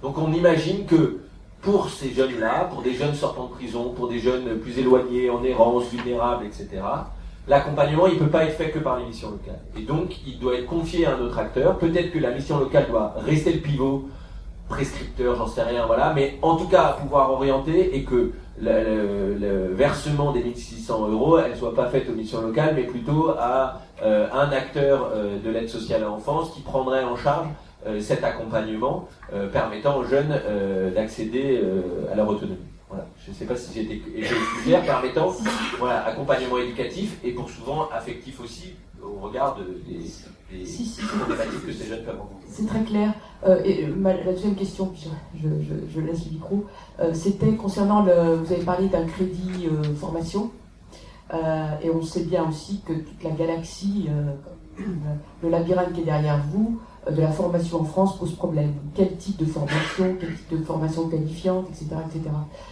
Donc 0.04 0.18
on 0.18 0.32
imagine 0.34 0.86
que 0.86 1.22
pour 1.62 1.90
ces 1.90 2.12
jeunes-là, 2.12 2.66
pour 2.66 2.82
des 2.82 2.94
jeunes 2.94 3.16
sortant 3.16 3.46
de 3.46 3.52
prison, 3.52 3.94
pour 3.96 4.10
des 4.10 4.20
jeunes 4.20 4.60
plus 4.60 4.78
éloignés, 4.78 5.30
en 5.30 5.42
errance, 5.44 5.86
vulnérables, 5.90 6.46
etc., 6.46 6.68
l'accompagnement, 7.48 8.08
il 8.08 8.16
ne 8.16 8.20
peut 8.20 8.30
pas 8.30 8.44
être 8.44 8.58
fait 8.58 8.70
que 8.70 8.80
par 8.80 9.00
les 9.00 9.06
missions 9.06 9.32
locales. 9.32 9.62
Et 9.78 9.84
donc, 9.84 10.16
il 10.28 10.40
doit 10.40 10.56
être 10.56 10.66
confié 10.66 11.06
à 11.06 11.16
un 11.16 11.20
autre 11.22 11.40
acteur. 11.40 11.78
Peut-être 11.78 12.12
que 12.12 12.20
la 12.20 12.32
mission 12.32 12.60
locale 12.60 12.88
doit 12.90 13.16
rester 13.26 13.54
le 13.54 13.60
pivot, 13.60 14.10
prescripteur, 14.68 15.38
j'en 15.38 15.48
sais 15.48 15.64
rien, 15.64 15.86
voilà, 15.86 16.12
mais 16.14 16.38
en 16.42 16.58
tout 16.58 16.68
cas, 16.68 16.98
pouvoir 17.00 17.32
orienter 17.32 17.96
et 17.96 18.04
que 18.04 18.34
le, 18.62 19.74
versement 19.74 20.34
des 20.34 20.44
1600 20.44 21.10
euros, 21.10 21.40
elle 21.40 21.56
soit 21.56 21.74
pas 21.74 21.88
faite 21.88 22.10
aux 22.10 22.14
missions 22.14 22.42
locales, 22.42 22.74
mais 22.76 22.84
plutôt 22.84 23.31
à 23.40 23.81
euh, 24.04 24.28
un 24.33 24.52
acteur 24.52 25.12
euh, 25.14 25.40
de 25.40 25.50
l'aide 25.50 25.69
sociale 25.69 26.04
à 26.04 26.07
l'enfance 26.07 26.52
qui 26.52 26.62
prendrait 26.62 27.04
en 27.04 27.16
charge 27.16 27.48
cet 27.99 28.23
accompagnement 28.23 29.07
permettant 29.52 29.97
aux 29.97 30.06
jeunes 30.06 30.40
d'accéder 30.95 31.61
à 32.11 32.16
leur 32.16 32.28
autonomie. 32.30 32.57
Je 33.25 33.31
ne 33.31 33.35
sais 33.35 33.45
pas 33.45 33.56
si 33.56 33.80
été 33.80 33.99
clair, 34.63 34.83
permettant 34.83 35.33
voilà, 35.80 36.06
accompagnement 36.06 36.57
éducatif 36.57 37.18
et 37.23 37.31
pour 37.31 37.49
souvent 37.49 37.90
affectif 37.90 38.40
aussi 38.40 38.73
au 39.04 39.19
regard 39.19 39.57
des, 39.57 39.97
des 40.57 40.66
problématiques 41.18 41.66
que 41.66 41.73
ces 41.73 41.85
jeunes 41.85 42.04
peuvent 42.04 42.19
rencontrer. 42.19 42.45
C'est 42.47 42.68
très 42.68 42.83
clair. 42.83 43.13
Euh, 43.45 43.61
et 43.66 43.85
euh, 43.85 44.23
la 44.25 44.31
deuxième 44.31 44.56
question, 44.56 44.87
puis 44.87 45.09
je, 45.42 45.47
je, 45.94 45.99
laisse 45.99 46.25
le 46.25 46.31
micro, 46.31 46.66
euh, 46.99 47.13
c'était 47.13 47.54
concernant 47.56 48.04
le. 48.04 48.35
Vous 48.35 48.52
avez 48.54 48.63
parlé 48.63 48.87
d'un 48.87 49.06
crédit 49.06 49.68
formation. 49.99 50.52
et 51.81 51.90
on 51.90 52.02
sait 52.02 52.23
bien 52.23 52.47
aussi 52.47 52.81
que 52.85 52.94
toute 52.94 53.23
la 53.23 53.31
galaxie, 53.31 54.09
le 55.44 55.49
labyrinthe 55.49 55.94
qui 55.94 56.02
est 56.02 56.06
derrière 56.06 56.40
vous, 56.52 56.80
de 57.10 57.22
la 57.22 57.31
formation 57.31 57.81
en 57.81 57.83
France 57.83 58.18
pose 58.18 58.33
problème. 58.36 58.74
Quel 58.95 59.16
type 59.18 59.38
de 59.38 59.45
formation, 59.45 60.16
quel 60.19 60.36
type 60.36 60.60
de 60.60 60.64
formation 60.64 61.10
qualifiante, 61.10 61.68
etc. 61.69 61.95
etc. 62.07 62.30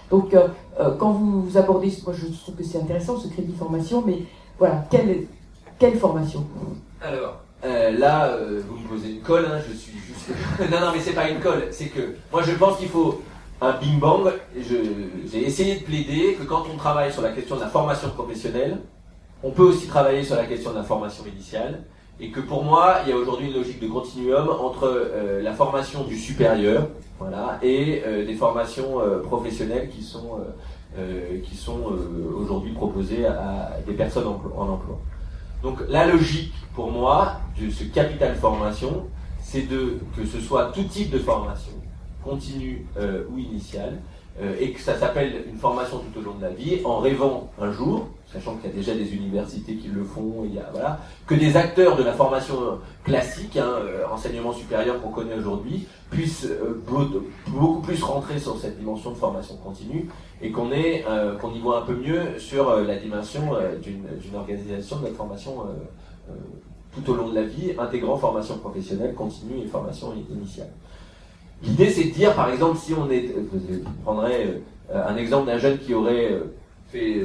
Donc, 0.09 0.33
euh, 0.33 0.47
euh, 0.79 0.95
quand 0.97 1.11
vous, 1.11 1.57
abordez, 1.57 1.91
moi 2.05 2.13
je 2.13 2.27
trouve 2.27 2.55
que 2.55 2.63
c'est 2.63 2.79
intéressant 2.79 3.17
ce 3.17 3.27
crédit 3.27 3.53
formation, 3.53 4.03
mais 4.05 4.19
voilà, 4.57 4.85
quelle, 4.89 5.27
quelle 5.77 5.97
formation? 5.97 6.45
Alors, 7.01 7.41
euh, 7.65 7.91
là, 7.97 8.37
vous 8.67 8.77
me 8.77 8.87
posez 8.87 9.11
une 9.11 9.21
colle, 9.21 9.45
hein, 9.45 9.59
je 9.67 9.75
suis 9.75 9.93
juste. 9.93 10.29
non, 10.71 10.79
non, 10.79 10.91
mais 10.93 10.99
c'est 10.99 11.13
pas 11.13 11.29
une 11.29 11.39
colle, 11.39 11.67
c'est 11.71 11.87
que 11.87 12.15
moi 12.31 12.41
je 12.43 12.51
pense 12.53 12.77
qu'il 12.77 12.89
faut 12.89 13.21
un 13.59 13.73
bing-bang. 13.73 14.31
J'ai 14.57 15.45
essayé 15.45 15.79
de 15.79 15.83
plaider 15.83 16.37
que 16.39 16.43
quand 16.43 16.63
on 16.73 16.77
travaille 16.77 17.11
sur 17.11 17.21
la 17.21 17.31
question 17.31 17.55
de 17.55 17.61
la 17.61 17.67
formation 17.67 18.09
professionnelle, 18.09 18.79
on 19.43 19.51
peut 19.51 19.63
aussi 19.63 19.87
travailler 19.87 20.23
sur 20.23 20.35
la 20.35 20.45
question 20.45 20.71
de 20.71 20.77
la 20.77 20.83
formation 20.83 21.23
initiale 21.25 21.83
et 22.21 22.29
que 22.29 22.39
pour 22.39 22.63
moi, 22.63 22.99
il 23.03 23.09
y 23.09 23.13
a 23.13 23.17
aujourd'hui 23.17 23.47
une 23.47 23.55
logique 23.55 23.79
de 23.79 23.87
continuum 23.87 24.47
entre 24.47 24.83
euh, 24.85 25.41
la 25.41 25.53
formation 25.53 26.03
du 26.03 26.15
supérieur, 26.15 26.87
voilà, 27.17 27.57
et 27.63 28.03
euh, 28.05 28.25
des 28.25 28.35
formations 28.35 29.01
euh, 29.01 29.19
professionnelles 29.21 29.89
qui 29.89 30.03
sont 30.03 30.39
qui 31.45 31.55
sont 31.55 31.79
aujourd'hui 32.37 32.73
proposées 32.73 33.25
à, 33.25 33.77
des 33.87 33.93
personnes 33.93 34.27
en, 34.27 34.67
emploi. 34.67 34.99
Donc 35.63 35.77
la 35.87 36.05
logique 36.05 36.51
pour 36.75 36.91
moi 36.91 37.37
de 37.57 37.69
ce 37.69 37.85
capital 37.85 38.35
formation, 38.35 39.05
c'est 39.39 39.69
de 39.69 39.99
que 40.17 40.25
ce 40.25 40.41
soit 40.41 40.65
tout 40.73 40.83
type 40.83 41.09
de 41.09 41.19
formation, 41.19 41.71
continue 42.25 42.85
ou 43.31 43.37
initiale, 43.37 44.01
et 44.59 44.73
que 44.73 44.81
ça 44.81 44.97
s'appelle 44.97 45.45
une 45.49 45.57
formation 45.57 45.99
tout 45.99 46.19
au 46.19 46.23
long 46.23 46.33
de 46.33 46.41
la 46.41 46.49
vie, 46.49 46.81
en 46.83 46.97
rêvant 46.97 47.49
un 47.61 47.71
jour 47.71 48.07
sachant 48.33 48.55
qu'il 48.55 48.69
y 48.69 48.73
a 48.73 48.75
déjà 48.75 48.93
des 48.93 49.13
universités 49.13 49.75
qui 49.75 49.87
le 49.89 50.03
font, 50.03 50.43
il 50.45 50.55
y 50.55 50.59
a, 50.59 50.69
voilà, 50.71 50.99
que 51.27 51.35
des 51.35 51.57
acteurs 51.57 51.97
de 51.97 52.03
la 52.03 52.13
formation 52.13 52.55
classique, 53.03 53.57
hein, 53.57 53.75
enseignement 54.11 54.53
supérieur 54.53 55.01
qu'on 55.01 55.09
connaît 55.09 55.35
aujourd'hui, 55.35 55.87
puissent 56.09 56.47
beaucoup 57.57 57.81
plus 57.81 58.01
rentrer 58.03 58.39
sur 58.39 58.57
cette 58.57 58.77
dimension 58.77 59.11
de 59.11 59.15
formation 59.15 59.55
continue 59.57 60.09
et 60.41 60.51
qu'on 60.51 60.69
qu'on 61.39 61.53
y 61.53 61.59
voit 61.59 61.79
un 61.79 61.85
peu 61.85 61.95
mieux 61.95 62.37
sur 62.37 62.75
la 62.81 62.95
dimension 62.95 63.41
d'une 63.81 64.35
organisation 64.35 64.99
de 64.99 65.07
la 65.07 65.11
formation 65.11 65.65
tout 66.93 67.11
au 67.11 67.15
long 67.15 67.29
de 67.29 67.35
la 67.35 67.43
vie, 67.43 67.73
intégrant 67.77 68.17
formation 68.17 68.57
professionnelle 68.57 69.13
continue 69.13 69.61
et 69.63 69.67
formation 69.67 70.13
initiale. 70.29 70.69
L'idée, 71.63 71.89
c'est 71.89 72.05
de 72.05 72.09
dire, 72.09 72.33
par 72.33 72.49
exemple, 72.51 72.77
si 72.77 72.93
on 72.93 73.09
est, 73.09 73.27
je 73.27 73.77
prendrais 74.03 74.61
un 74.93 75.15
exemple 75.15 75.47
d'un 75.47 75.57
jeune 75.57 75.77
qui 75.77 75.93
aurait 75.93 76.33
fait 76.91 77.23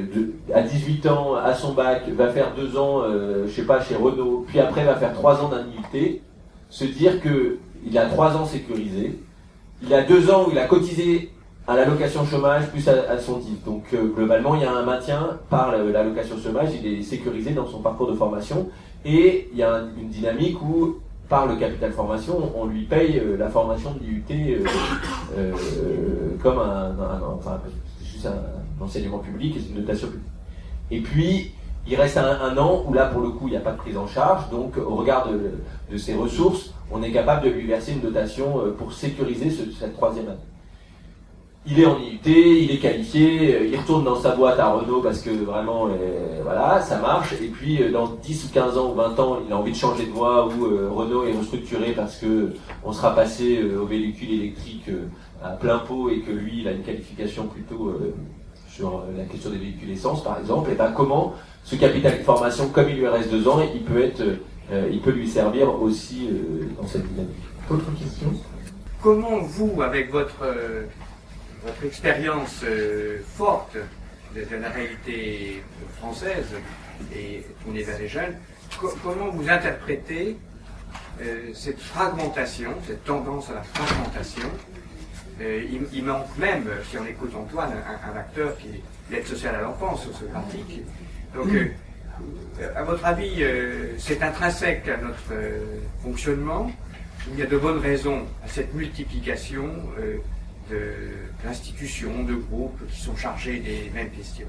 à 0.53 0.61
18 0.61 1.05
ans 1.07 1.35
à 1.35 1.53
son 1.53 1.73
bac, 1.73 2.07
va 2.09 2.29
faire 2.29 2.53
deux 2.55 2.77
ans, 2.77 3.01
euh, 3.03 3.45
je 3.47 3.51
sais 3.51 3.65
pas, 3.65 3.81
chez 3.81 3.95
Renault, 3.95 4.45
puis 4.47 4.59
après 4.59 4.85
va 4.85 4.95
faire 4.95 5.13
trois 5.13 5.41
ans 5.43 5.49
d'annuité, 5.49 6.21
se 6.69 6.85
dire 6.85 7.21
que 7.21 7.57
il 7.85 7.97
a 7.97 8.05
trois 8.05 8.35
ans 8.35 8.45
sécurisé, 8.45 9.19
il 9.83 9.93
a 9.93 10.03
deux 10.03 10.31
ans 10.31 10.45
où 10.47 10.51
il 10.51 10.57
a 10.57 10.65
cotisé 10.65 11.31
à 11.67 11.75
l'allocation 11.75 12.25
chômage 12.25 12.69
plus 12.69 12.87
à, 12.87 13.17
son 13.19 13.39
titre. 13.39 13.65
Donc 13.65 13.83
euh, 13.93 14.07
globalement, 14.15 14.55
il 14.55 14.61
y 14.61 14.65
a 14.65 14.71
un 14.71 14.83
maintien 14.83 15.37
par 15.49 15.73
l'allocation 15.77 16.37
chômage, 16.41 16.69
il 16.81 16.87
est 16.87 17.01
sécurisé 17.01 17.51
dans 17.51 17.67
son 17.67 17.79
parcours 17.79 18.09
de 18.09 18.15
formation, 18.15 18.69
et 19.03 19.49
il 19.51 19.57
y 19.57 19.63
a 19.63 19.81
une 19.99 20.07
dynamique 20.07 20.61
où 20.61 20.95
par 21.27 21.45
le 21.45 21.57
capital 21.57 21.91
formation, 21.91 22.53
on 22.55 22.67
lui 22.67 22.83
paye 22.83 23.19
euh, 23.19 23.35
la 23.35 23.49
formation 23.49 23.91
de 23.91 23.99
l'IUT 23.99 24.63
comme 26.41 26.59
un, 26.59 26.95
enfin, 27.37 27.59
juste 28.01 28.25
un, 28.27 28.66
l'enseignement 28.79 29.19
public 29.19 29.55
et 29.57 29.69
une 29.69 29.81
notation 29.81 30.07
publique. 30.07 30.27
Et 30.91 31.01
puis, 31.01 31.51
il 31.89 31.95
reste 31.95 32.17
un, 32.17 32.57
an 32.57 32.83
où 32.85 32.93
là, 32.93 33.05
pour 33.05 33.21
le 33.21 33.29
coup, 33.29 33.47
il 33.47 33.51
n'y 33.51 33.57
a 33.57 33.61
pas 33.61 33.71
de 33.71 33.77
prise 33.77 33.97
en 33.97 34.07
charge. 34.07 34.49
Donc, 34.49 34.77
au 34.77 34.95
regard 34.95 35.29
de, 35.29 35.97
ses 35.97 36.15
ressources, 36.15 36.73
on 36.91 37.01
est 37.01 37.11
capable 37.11 37.45
de 37.45 37.49
lui 37.49 37.65
verser 37.65 37.93
une 37.93 38.01
dotation 38.01 38.59
euh, 38.59 38.71
pour 38.71 38.91
sécuriser 38.91 39.49
cette 39.49 39.93
troisième 39.93 40.27
année. 40.27 40.37
Il 41.69 41.81
est 41.81 41.85
en 41.85 41.97
IUT, 41.97 42.19
il 42.25 42.71
est 42.71 42.77
qualifié, 42.77 43.55
euh, 43.55 43.67
il 43.67 43.77
retourne 43.77 44.03
dans 44.05 44.15
sa 44.15 44.35
boîte 44.35 44.59
à 44.59 44.69
Renault 44.71 45.01
parce 45.01 45.21
que 45.21 45.29
vraiment, 45.29 45.87
euh, 45.87 46.41
voilà, 46.43 46.81
ça 46.81 46.99
marche. 46.99 47.33
Et 47.41 47.47
puis, 47.47 47.79
dans 47.91 48.07
10 48.07 48.45
ou 48.45 48.53
15 48.53 48.77
ans 48.77 48.91
ou 48.91 48.95
20 48.95 49.19
ans, 49.19 49.39
il 49.45 49.51
a 49.53 49.57
envie 49.57 49.71
de 49.71 49.77
changer 49.77 50.05
de 50.05 50.11
voie 50.11 50.47
ou 50.47 50.93
Renault 50.93 51.25
est 51.25 51.37
restructuré 51.37 51.91
parce 51.91 52.17
que 52.17 52.53
on 52.83 52.91
sera 52.91 53.15
passé 53.15 53.63
au 53.63 53.85
véhicule 53.85 54.31
électrique 54.31 54.89
à 55.43 55.51
plein 55.51 55.79
pot 55.79 56.09
et 56.09 56.19
que 56.19 56.31
lui, 56.31 56.61
il 56.61 56.67
a 56.67 56.71
une 56.71 56.83
qualification 56.83 57.47
plutôt 57.47 57.93
sur 58.77 58.99
euh, 58.99 59.17
la 59.17 59.25
question 59.25 59.49
des 59.49 59.57
véhicules 59.57 59.89
essence, 59.89 60.23
par 60.23 60.39
exemple, 60.39 60.71
et 60.71 60.75
ben 60.75 60.91
comment 60.95 61.33
ce 61.63 61.75
capital 61.75 62.19
de 62.19 62.23
formation, 62.23 62.69
comme 62.69 62.89
il 62.89 62.97
lui 62.97 63.07
reste 63.07 63.31
deux 63.31 63.47
ans, 63.47 63.59
il 63.73 63.83
peut, 63.83 64.01
être, 64.03 64.21
euh, 64.71 64.89
il 64.91 65.01
peut 65.01 65.11
lui 65.11 65.27
servir 65.27 65.81
aussi 65.81 66.29
euh, 66.29 66.69
dans 66.79 66.87
cette 66.87 67.07
dynamique? 67.07 67.35
Autre 67.69 67.91
question 67.99 68.27
Comment 69.01 69.39
vous, 69.39 69.81
avec 69.81 70.11
votre 70.11 70.43
expérience 71.83 72.63
forte 73.35 73.77
de, 74.35 74.41
la 74.59 74.69
réalité 74.69 75.61
française 75.99 76.47
et 77.15 77.45
tournée 77.63 77.83
vers 77.83 77.99
les 77.99 78.07
jeunes, 78.07 78.33
comment 79.03 79.29
vous 79.31 79.49
interprétez 79.49 80.37
cette 81.53 81.79
fragmentation, 81.79 82.71
cette 82.87 83.03
tendance 83.03 83.49
à 83.51 83.55
la 83.55 83.63
fragmentation 83.63 84.49
euh, 85.41 85.63
il, 85.93 86.03
manque 86.03 86.35
même, 86.37 86.67
si 86.89 86.97
on 86.97 87.05
écoute 87.05 87.33
Antoine, 87.35 87.71
un, 87.71 88.17
acteur 88.17 88.57
qui 88.57 88.67
est 88.69 88.81
l'aide 89.11 89.25
sociale 89.25 89.55
à 89.55 89.61
l'enfance, 89.61 90.07
ce 90.11 90.25
pratique. 90.25 90.81
Donc, 91.35 91.47
euh, 91.53 92.73
à 92.75 92.83
votre 92.83 93.05
avis, 93.05 93.43
euh, 93.43 93.93
c'est 93.99 94.21
intrinsèque 94.23 94.87
à 94.87 94.97
notre 94.97 95.33
fonctionnement. 96.01 96.71
Il 97.31 97.39
y 97.39 97.43
a 97.43 97.45
de 97.45 97.57
bonnes 97.57 97.79
raisons 97.79 98.25
à 98.43 98.47
cette 98.47 98.73
multiplication 98.73 99.69
d'institutions, 101.43 102.23
de, 102.23 102.33
de 102.33 102.35
groupes 102.35 102.79
qui 102.89 102.99
sont 102.99 103.15
chargés 103.15 103.59
des 103.59 103.91
mêmes 103.93 104.09
questions. 104.09 104.47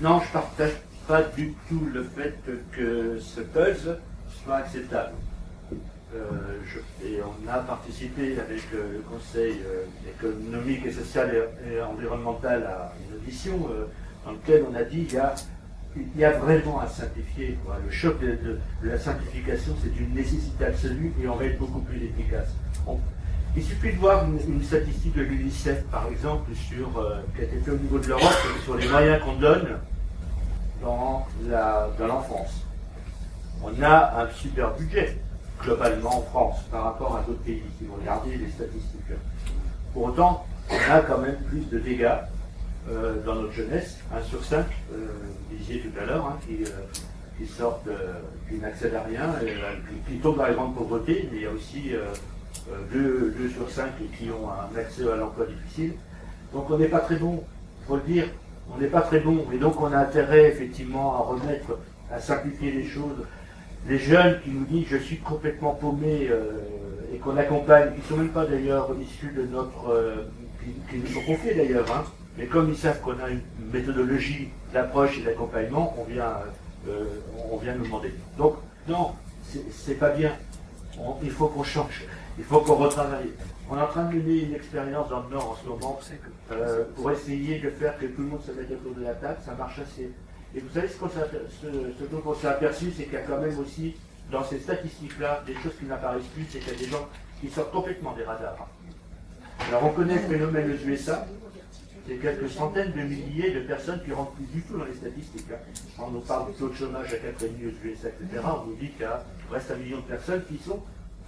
Non, 0.00 0.20
je 0.20 0.28
ne 0.28 0.32
partage 0.32 0.72
pas 1.06 1.22
du 1.22 1.54
tout 1.68 1.88
le 1.92 2.04
fait 2.04 2.34
que 2.72 3.18
ce 3.18 3.40
buzz 3.40 3.98
soit 4.44 4.56
acceptable. 4.56 5.12
Euh, 6.14 6.20
et 7.04 7.20
on 7.22 7.50
a 7.50 7.58
participé 7.58 8.38
avec 8.40 8.62
euh, 8.72 8.94
le 8.94 8.98
Conseil 9.00 9.58
euh, 9.66 9.84
économique 10.08 10.86
et 10.86 10.90
social 10.90 11.30
et, 11.70 11.82
environnemental 11.82 12.64
à 12.64 12.94
une 12.98 13.16
audition 13.16 13.58
dans 14.24 14.32
laquelle 14.32 14.64
on 14.70 14.74
a 14.74 14.84
dit 14.84 15.04
qu'il 15.04 15.16
y 15.16 15.20
a, 15.20 15.34
il 15.96 16.18
y 16.20 16.24
a 16.24 16.32
vraiment 16.32 16.80
à 16.80 16.86
simplifier. 16.86 17.58
Le 17.84 17.90
choc 17.90 18.20
de, 18.20 18.58
la 18.82 18.98
simplification, 18.98 19.74
c'est 19.82 20.00
une 20.00 20.14
nécessité 20.14 20.64
absolue 20.64 21.12
et 21.22 21.28
on 21.28 21.36
va 21.36 21.44
être 21.44 21.58
beaucoup 21.58 21.80
plus 21.80 22.02
efficace. 22.02 22.48
il 23.54 23.62
suffit 23.62 23.92
de 23.92 23.98
voir 23.98 24.24
une, 24.24 24.62
statistique 24.62 25.14
de 25.14 25.22
l'UNICEF, 25.22 25.84
par 25.90 26.06
exemple, 26.08 26.50
sur, 26.54 26.88
qui 27.34 27.42
a 27.42 27.44
été 27.44 27.56
faite 27.58 27.74
au 27.74 27.76
niveau 27.76 27.98
de 27.98 28.06
l'Europe, 28.06 28.36
sur 28.64 28.76
les 28.76 28.88
moyens 28.88 29.22
qu'on 29.22 29.36
donne 29.36 29.68
dans 30.80 31.26
l'enfance. 32.00 32.64
on 33.62 33.82
a 33.82 34.22
un 34.22 34.30
super 34.30 34.74
budget 34.74 35.18
globalement 35.60 36.18
en 36.18 36.22
France 36.22 36.56
par 36.70 36.84
rapport 36.84 37.16
à 37.16 37.22
d'autres 37.22 37.42
pays, 37.42 37.62
si 37.78 37.84
vous 37.84 37.94
regardez 37.96 38.36
les 38.36 38.50
statistiques. 38.50 39.16
Pour 39.92 40.04
autant, 40.04 40.46
on 40.70 40.92
a 40.92 41.00
quand 41.00 41.18
même 41.18 41.38
plus 41.48 41.68
de 41.68 41.78
dégâts 41.78 42.18
euh, 42.90 43.22
dans 43.24 43.34
notre 43.34 43.52
jeunesse, 43.52 43.98
1 44.14 44.22
sur 44.22 44.42
5, 44.42 44.64
euh, 44.92 45.08
vous 45.50 45.56
disiez 45.56 45.80
tout 45.80 46.00
à 46.00 46.06
l'heure, 46.06 46.26
hein, 46.26 46.38
qui, 46.46 46.64
euh, 46.64 46.68
qui, 47.36 47.46
sortent, 47.46 47.88
qui 48.48 48.56
n'accèdent 48.56 48.94
à 48.94 49.02
rien, 49.02 49.34
qui, 50.08 50.16
tombent 50.18 50.38
dans 50.38 50.46
les 50.46 50.54
grandes 50.54 50.74
pauvretés, 50.74 51.28
mais 51.30 51.38
il 51.38 51.42
y 51.42 51.46
a 51.46 51.50
aussi 51.50 51.92
2, 52.92 53.34
2, 53.36 53.50
sur 53.50 53.70
5 53.70 53.90
qui 54.18 54.30
ont 54.30 54.48
un 54.50 54.78
accès 54.78 55.02
à 55.10 55.16
l'emploi 55.16 55.46
difficile. 55.46 55.94
Donc 56.52 56.70
on 56.70 56.78
n'est 56.78 56.88
pas 56.88 57.00
très 57.00 57.16
bon, 57.16 57.44
il 57.82 57.86
faut 57.86 57.96
le 57.96 58.02
dire, 58.02 58.26
on 58.74 58.78
n'est 58.78 58.86
pas 58.86 59.02
très 59.02 59.20
bon, 59.20 59.44
et 59.52 59.58
donc 59.58 59.80
on 59.80 59.92
a 59.92 59.98
intérêt 59.98 60.48
effectivement 60.48 61.14
à 61.14 61.18
remettre, 61.18 61.78
à 62.10 62.20
simplifier 62.20 62.72
les 62.72 62.84
choses, 62.84 63.26
les 63.86 63.98
jeunes 63.98 64.40
qui 64.42 64.50
nous 64.50 64.64
disent 64.64 64.86
je 64.90 64.96
suis 64.96 65.18
complètement 65.18 65.74
paumé 65.74 66.28
euh, 66.30 66.52
et 67.14 67.18
qu'on 67.18 67.36
accompagne, 67.36 67.92
qui 67.94 68.00
ne 68.00 68.04
sont 68.04 68.16
même 68.16 68.32
pas 68.32 68.46
d'ailleurs 68.46 68.90
issus 69.00 69.32
de 69.32 69.46
notre. 69.46 69.88
Euh, 69.90 70.24
qui, 70.90 70.98
nous 70.98 71.06
sont 71.06 71.22
confiés 71.22 71.54
d'ailleurs, 71.54 71.90
hein, 71.90 72.04
mais 72.36 72.46
comme 72.46 72.68
ils 72.68 72.76
savent 72.76 73.00
qu'on 73.00 73.18
a 73.20 73.30
une 73.30 73.40
méthodologie 73.72 74.48
d'approche 74.72 75.18
et 75.18 75.22
d'accompagnement, 75.22 75.96
on 75.98 76.04
vient, 76.04 76.34
euh, 76.88 77.04
on 77.50 77.56
vient 77.56 77.74
nous 77.74 77.84
demander. 77.84 78.12
Donc, 78.36 78.56
non, 78.86 79.12
c'est 79.70 79.94
pas 79.94 80.10
bien. 80.10 80.32
il 81.22 81.30
faut 81.30 81.48
qu'on 81.48 81.62
change, 81.62 82.04
il 82.38 82.44
faut 82.44 82.60
qu'on 82.60 82.74
retravaille. 82.74 83.30
On 83.70 83.78
est 83.78 83.80
en 83.80 83.86
train 83.86 84.04
de 84.04 84.16
mener 84.16 84.42
une 84.42 84.54
expérience 84.54 85.08
dans 85.08 85.22
le 85.22 85.30
Nord 85.30 85.50
en 85.52 85.56
ce 85.62 85.68
moment 85.68 86.00
pour 86.96 87.10
essayer 87.10 87.60
de 87.60 87.70
faire 87.70 87.98
que 87.98 88.06
tout 88.06 88.22
le 88.22 88.28
monde 88.28 88.42
se 88.42 88.52
mette 88.52 88.70
autour 88.72 88.94
de 88.94 89.04
la 89.04 89.14
table. 89.14 89.38
Ça 89.44 89.54
marche 89.54 89.78
assez 89.78 90.10
et 90.54 90.60
vous 90.60 90.68
savez 90.72 90.88
ce, 90.88 92.04
dont 92.04 92.22
on 92.24 92.34
s'est 92.34 92.46
aperçu, 92.46 92.90
c'est 92.96 93.04
qu'il 93.04 93.12
y 93.12 93.16
a 93.16 93.22
quand 93.22 93.40
même 93.40 93.58
aussi, 93.58 93.96
dans 94.30 94.44
ces 94.44 94.58
statistiques-là, 94.58 95.42
des 95.46 95.54
choses 95.54 95.76
qui 95.78 95.84
n'apparaissent 95.84 96.26
plus, 96.34 96.46
c'est 96.50 96.58
qu'il 96.60 96.72
y 96.72 96.76
a 96.76 96.78
des 96.78 96.90
gens 96.90 97.06
qui 97.40 97.48
sortent 97.48 97.72
complètement 97.72 98.14
des 98.14 98.24
radars. 98.24 98.66
Alors 99.68 99.84
on 99.84 99.90
connaît 99.90 100.14
le 100.14 100.28
phénomène 100.28 100.70
aux 100.72 100.88
USA, 100.88 101.26
c'est 102.06 102.16
quelques 102.16 102.48
centaines 102.48 102.92
de 102.92 103.02
milliers 103.02 103.50
de 103.50 103.60
personnes 103.60 104.02
qui 104.02 104.12
rentrent 104.12 104.32
plus 104.32 104.46
du 104.46 104.62
tout 104.62 104.78
dans 104.78 104.84
les 104.84 104.94
statistiques. 104.94 105.46
Hein. 105.52 105.58
On 105.98 106.10
nous 106.10 106.20
parle 106.20 106.52
de 106.52 106.58
taux 106.58 106.68
de 106.68 106.74
chômage 106.74 107.12
à 107.12 107.16
4,5 107.16 107.44
aux 107.44 107.86
USA, 107.86 108.08
etc. 108.08 108.42
On 108.44 108.66
nous 108.66 108.76
dit 108.76 108.88
qu'il 108.90 109.06
reste 109.50 109.70
un 109.70 109.76
million 109.76 109.98
de 109.98 110.02
personnes 110.02 110.42
qui 110.48 110.56
sont 110.56 110.80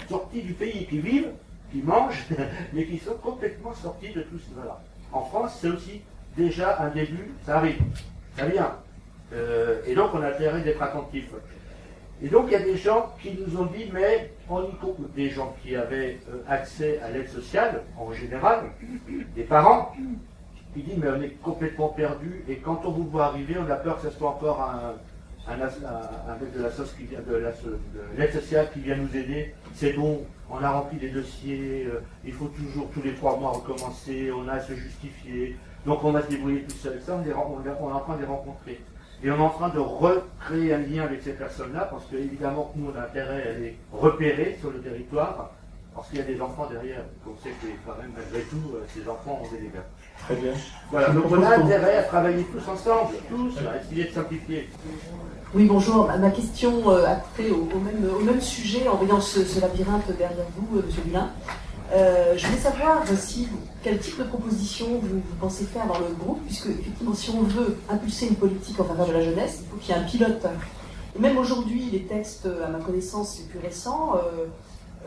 sorties 0.09 0.43
du 0.43 0.55
pays, 0.55 0.87
qui 0.87 1.01
vivent, 1.01 1.33
qui 1.71 1.83
mangent, 1.83 2.25
mais 2.73 2.87
qui 2.87 2.99
sont 2.99 3.15
complètement 3.15 3.75
sorties 3.75 4.15
de 4.15 4.23
tout 4.23 4.39
cela. 4.39 4.81
En 5.13 5.23
France, 5.25 5.59
c'est 5.61 5.69
aussi 5.69 6.01
déjà 6.37 6.81
un 6.81 6.89
début, 6.89 7.31
ça 7.45 7.59
arrive, 7.59 7.83
ça 8.39 8.47
vient. 8.47 8.77
Euh, 9.33 9.81
et 9.87 9.95
donc 9.95 10.11
on 10.15 10.23
a 10.23 10.29
intérêt 10.29 10.63
d'être 10.63 10.83
attentif. 10.83 11.31
Et 12.23 12.29
donc 12.29 12.47
il 12.49 12.53
y 12.53 12.57
a 12.57 12.61
des 12.61 12.77
gens 12.77 13.15
qui 13.23 13.33
nous 13.39 13.61
ont 13.61 13.67
dit, 13.67 13.91
mais 13.93 14.33
on 14.49 14.65
y 14.65 14.75
compte 14.77 14.99
des 15.15 15.31
gens 15.31 15.57
qui 15.63 15.75
avaient 15.75 16.19
euh, 16.29 16.43
accès 16.49 17.01
à 17.01 17.11
l'aide 17.11 17.29
sociale 17.29 17.83
en 17.99 18.13
général, 18.13 18.65
des 19.35 19.43
parents, 19.43 19.93
qui 20.75 20.83
disent 20.83 20.99
mais 20.99 21.09
on 21.09 21.23
est 21.23 21.41
complètement 21.43 21.89
perdu 21.89 22.45
et 22.49 22.57
quand 22.57 22.83
on 22.85 22.91
vous 22.91 23.09
voit 23.09 23.27
arriver, 23.27 23.57
on 23.59 23.71
a 23.71 23.77
peur 23.77 24.01
que 24.01 24.09
ce 24.11 24.17
soit 24.17 24.31
encore 24.31 24.61
un, 24.63 25.57
mec 25.57 26.53
de 26.55 26.63
la 26.63 26.69
qui 26.69 27.05
vient 27.05 27.21
de 27.21 27.43
l'aide 28.19 28.33
sociale 28.33 28.69
qui 28.73 28.81
vient 28.81 28.97
nous 28.97 29.17
aider. 29.17 29.55
C'est 29.75 29.95
bon, 29.95 30.21
on 30.51 30.63
a 30.63 30.71
rempli 30.71 30.99
des 30.99 31.11
dossiers, 31.11 31.87
euh, 31.87 32.01
il 32.25 32.33
faut 32.33 32.49
toujours 32.49 32.91
tous 32.91 33.03
les 33.03 33.15
trois 33.15 33.39
mois 33.39 33.51
recommencer, 33.51 34.31
on 34.31 34.47
a 34.49 34.55
à 34.55 34.61
se 34.61 34.75
justifier, 34.75 35.57
donc 35.87 36.05
on 36.05 36.13
va 36.13 36.23
se 36.23 36.29
débrouiller 36.29 36.63
tout 36.63 36.77
seul. 36.77 37.01
Ça, 37.01 37.17
on 37.17 37.27
est 37.27 37.33
en 37.33 38.01
train 38.01 38.17
de 38.17 38.21
les 38.21 38.27
rencontrer. 38.27 38.81
Et 39.23 39.31
on 39.31 39.37
est 39.37 39.41
en 39.41 39.51
train 39.51 39.69
de 39.69 39.79
recréer 39.79 40.73
un 40.73 40.79
lien 40.79 41.03
avec 41.03 41.23
ces 41.23 41.33
personnes-là, 41.33 41.89
parce 41.91 42.05
qu'évidemment, 42.07 42.73
nous, 42.75 42.91
on 42.95 42.99
a 42.99 43.03
intérêt 43.03 43.43
à 43.43 43.59
les 43.59 43.77
repérer 43.93 44.57
sur 44.61 44.71
le 44.71 44.81
territoire, 44.81 45.51
parce 45.95 46.09
qu'il 46.09 46.19
y 46.19 46.23
a 46.23 46.25
des 46.25 46.41
enfants 46.41 46.67
derrière. 46.71 47.03
On 47.27 47.37
sait 47.43 47.51
que 47.51 47.67
quand 47.87 48.01
même, 48.01 48.13
malgré 48.17 48.41
tout, 48.49 48.75
euh, 48.75 48.85
ces 48.95 49.07
enfants 49.09 49.43
ont 49.43 49.51
des 49.53 49.61
dégâts. 49.61 49.85
Très 50.25 50.37
bien. 50.37 50.53
Voilà, 50.91 51.11
donc 51.11 51.25
on 51.31 51.43
a 51.43 51.57
intérêt 51.57 51.99
à 51.99 52.03
travailler 52.05 52.45
tous 52.45 52.71
ensemble, 52.71 53.15
tous, 53.29 53.59
à 53.59 53.83
essayer 53.83 54.05
de 54.05 54.11
simplifier. 54.15 54.71
Oui, 55.53 55.67
bonjour. 55.67 56.07
Ma, 56.07 56.31
question 56.31 56.91
euh, 56.91 57.05
a 57.07 57.17
trait 57.17 57.51
au, 57.51 57.69
au 57.75 57.79
même, 57.81 58.09
au 58.15 58.21
même 58.21 58.41
sujet 58.41 58.89
en 58.89 58.97
voyant 58.97 59.21
ce, 59.21 59.45
ce 59.45 59.61
labyrinthe 59.61 60.17
derrière 60.17 60.47
vous, 60.57 60.79
euh, 60.79 60.83
Monsieur 60.87 61.03
Bulin. 61.03 61.31
Euh, 61.93 62.35
je 62.37 62.47
voulais 62.47 62.59
savoir 62.59 63.03
si, 63.19 63.49
quel 63.83 63.99
type 63.99 64.19
de 64.19 64.25
proposition 64.25 64.87
vous, 65.03 65.21
pensez 65.41 65.65
faire 65.65 65.87
dans 65.87 65.99
le 65.99 66.15
groupe, 66.15 66.41
puisque 66.47 66.67
effectivement, 66.67 67.15
si 67.15 67.31
on 67.31 67.43
veut 67.43 67.79
impulser 67.89 68.29
une 68.29 68.37
politique 68.37 68.79
en 68.79 68.85
faveur 68.85 69.09
de 69.09 69.13
la 69.13 69.23
jeunesse, 69.23 69.63
il 69.63 69.69
faut 69.69 69.77
qu'il 69.77 69.95
y 69.95 69.99
ait 69.99 70.01
un 70.01 70.05
pilote. 70.05 70.47
Et 71.17 71.19
même 71.19 71.37
aujourd'hui, 71.37 71.91
les 71.91 72.05
textes, 72.05 72.47
à 72.47 72.69
ma 72.69 72.79
connaissance, 72.79 73.39
les 73.39 73.45
plus 73.47 73.59
récents, 73.59 74.15
euh, 74.15 74.47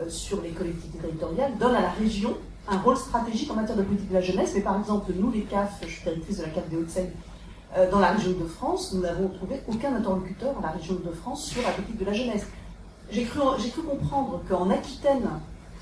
euh, 0.02 0.10
sur 0.10 0.42
les 0.42 0.50
collectivités 0.50 0.98
territoriales, 0.98 1.56
donnent 1.58 1.76
à 1.76 1.80
la 1.80 1.90
région 1.90 2.36
un 2.68 2.78
rôle 2.78 2.98
stratégique 2.98 3.50
en 3.50 3.54
matière 3.54 3.78
de 3.78 3.82
politique 3.82 4.10
de 4.10 4.14
la 4.14 4.20
jeunesse. 4.20 4.52
Mais 4.54 4.60
par 4.60 4.78
exemple, 4.78 5.10
nous, 5.16 5.30
les 5.30 5.42
CAF, 5.42 5.80
je 5.82 5.88
suis 5.88 6.02
directrice 6.02 6.38
de 6.38 6.42
la 6.42 6.48
CAF 6.50 6.68
des 6.68 6.76
Hauts-de-Seine, 6.76 7.10
dans 7.90 7.98
la 7.98 8.12
région 8.12 8.30
de 8.30 8.46
France, 8.46 8.92
nous 8.92 9.00
n'avons 9.00 9.26
trouvé 9.26 9.60
aucun 9.66 9.96
interlocuteur 9.96 10.54
dans 10.54 10.60
la 10.60 10.70
région 10.70 10.94
de 10.94 11.10
France 11.10 11.44
sur 11.44 11.60
la 11.60 11.70
politique 11.70 11.98
de 11.98 12.04
la 12.04 12.12
jeunesse. 12.12 12.46
J'ai 13.10 13.24
cru 13.24 13.40
comprendre 13.82 14.42
qu'en 14.48 14.70
Aquitaine, 14.70 15.28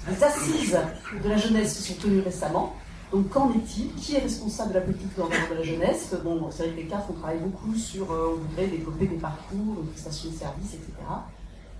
les 0.08 0.24
assises 0.24 0.78
de 1.22 1.28
la 1.28 1.36
jeunesse 1.36 1.78
se 1.78 1.92
sont 1.92 2.00
tenues 2.00 2.20
récemment. 2.20 2.74
Donc 3.12 3.28
qu'en 3.28 3.50
est-il? 3.50 3.92
Qui 3.94 4.16
est 4.16 4.20
responsable 4.20 4.70
de 4.70 4.74
la 4.74 4.80
politique 4.80 5.08
de 5.16 5.54
la 5.54 5.62
jeunesse? 5.62 6.14
Bon, 6.24 6.48
c'est 6.50 6.64
vrai 6.64 6.72
que 6.72 6.76
les 6.78 6.86
CAF, 6.86 7.04
on 7.10 7.12
travaille 7.12 7.40
beaucoup 7.40 7.74
sur, 7.74 8.10
euh, 8.10 8.34
on 8.34 8.48
voudrait 8.48 8.66
développer 8.68 9.06
des 9.06 9.16
parcours, 9.16 9.82
des 9.82 9.90
prestations 9.90 10.30
de 10.30 10.34
services, 10.34 10.74
etc. 10.74 10.92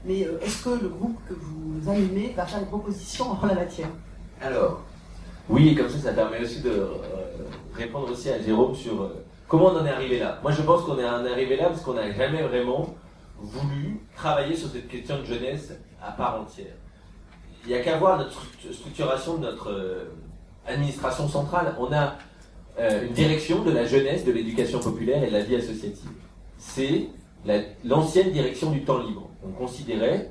Mais 0.04 0.26
euh, 0.26 0.38
est-ce 0.42 0.64
que 0.64 0.70
le 0.70 0.88
groupe 0.88 1.16
que 1.28 1.34
vous 1.34 1.88
animez 1.88 2.34
va 2.36 2.44
faire 2.44 2.60
des 2.60 2.66
propositions 2.66 3.30
en 3.30 3.46
la 3.46 3.54
matière? 3.54 3.88
Alors, 4.42 4.82
oui, 5.48 5.70
et 5.70 5.74
comme 5.74 5.88
ça, 5.88 5.98
ça 5.98 6.12
permet 6.12 6.40
aussi 6.40 6.60
de 6.60 6.70
euh, 6.70 6.88
répondre 7.74 8.10
aussi 8.10 8.28
à 8.28 8.40
Jérôme 8.40 8.74
sur 8.74 9.10
comment 9.48 9.66
on 9.66 9.78
en 9.78 9.86
est 9.86 9.90
arrivé 9.90 10.18
là. 10.18 10.38
Moi, 10.42 10.52
je 10.52 10.60
pense 10.60 10.82
qu'on 10.82 10.98
est 10.98 11.08
en 11.08 11.24
arrivé 11.24 11.56
là 11.56 11.68
parce 11.68 11.80
qu'on 11.80 11.94
n'a 11.94 12.12
jamais 12.12 12.42
vraiment 12.42 12.94
voulu 13.38 14.00
travailler 14.14 14.54
sur 14.54 14.68
cette 14.68 14.88
question 14.88 15.18
de 15.18 15.24
jeunesse 15.24 15.72
à 16.00 16.12
part 16.12 16.42
entière. 16.42 16.74
Il 17.64 17.68
n'y 17.68 17.74
a 17.74 17.80
qu'à 17.80 17.96
voir 17.98 18.18
notre 18.18 18.32
stru- 18.32 18.72
structuration 18.72 19.36
de 19.36 19.42
notre 19.42 19.70
euh, 19.70 20.04
administration 20.66 21.28
centrale. 21.28 21.74
On 21.78 21.92
a 21.92 22.14
euh, 22.80 23.06
une 23.06 23.12
direction 23.12 23.62
de 23.62 23.70
la 23.70 23.84
jeunesse, 23.84 24.24
de 24.24 24.32
l'éducation 24.32 24.80
populaire 24.80 25.22
et 25.22 25.28
de 25.28 25.32
la 25.32 25.42
vie 25.42 25.56
associative. 25.56 26.10
C'est 26.58 27.08
la- 27.44 27.60
l'ancienne 27.84 28.30
direction 28.32 28.70
du 28.70 28.82
temps 28.84 28.98
libre. 28.98 29.28
On 29.46 29.50
considérait, 29.52 30.30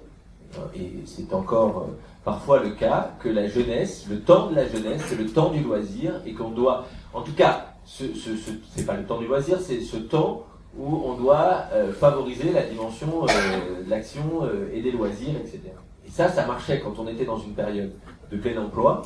euh, 0.58 0.60
et 0.76 0.92
c'est 1.06 1.34
encore 1.34 1.90
parfois 2.26 2.62
le 2.64 2.72
cas, 2.72 3.14
que 3.20 3.30
la 3.30 3.48
jeunesse, 3.48 4.06
le 4.10 4.20
temps 4.20 4.48
de 4.50 4.56
la 4.56 4.68
jeunesse, 4.68 5.02
c'est 5.08 5.16
le 5.18 5.28
temps 5.28 5.50
du 5.52 5.62
loisir 5.62 6.22
et 6.26 6.34
qu'on 6.34 6.50
doit, 6.52 6.86
en 7.14 7.22
tout 7.22 7.34
cas, 7.34 7.68
ce, 7.86 8.14
ce, 8.14 8.32
ce- 8.36 8.84
pas 8.84 8.96
le 8.96 9.06
temps 9.06 9.20
du 9.20 9.28
loisir, 9.28 9.60
c'est 9.60 9.82
ce 9.82 9.98
temps 9.98 10.44
où 10.78 11.02
on 11.06 11.16
doit 11.16 11.66
favoriser 12.00 12.52
la 12.54 12.62
dimension 12.64 13.26
de 13.26 13.90
l'action 13.90 14.48
et 14.74 14.82
des 14.82 14.92
loisirs, 14.92 15.36
etc. 15.38 15.60
Ça, 16.12 16.28
ça 16.28 16.46
marchait 16.46 16.82
quand 16.82 16.94
on 17.00 17.08
était 17.08 17.24
dans 17.24 17.40
une 17.40 17.54
période 17.54 17.94
de 18.30 18.38
plein 18.38 18.62
emploi. 18.62 19.02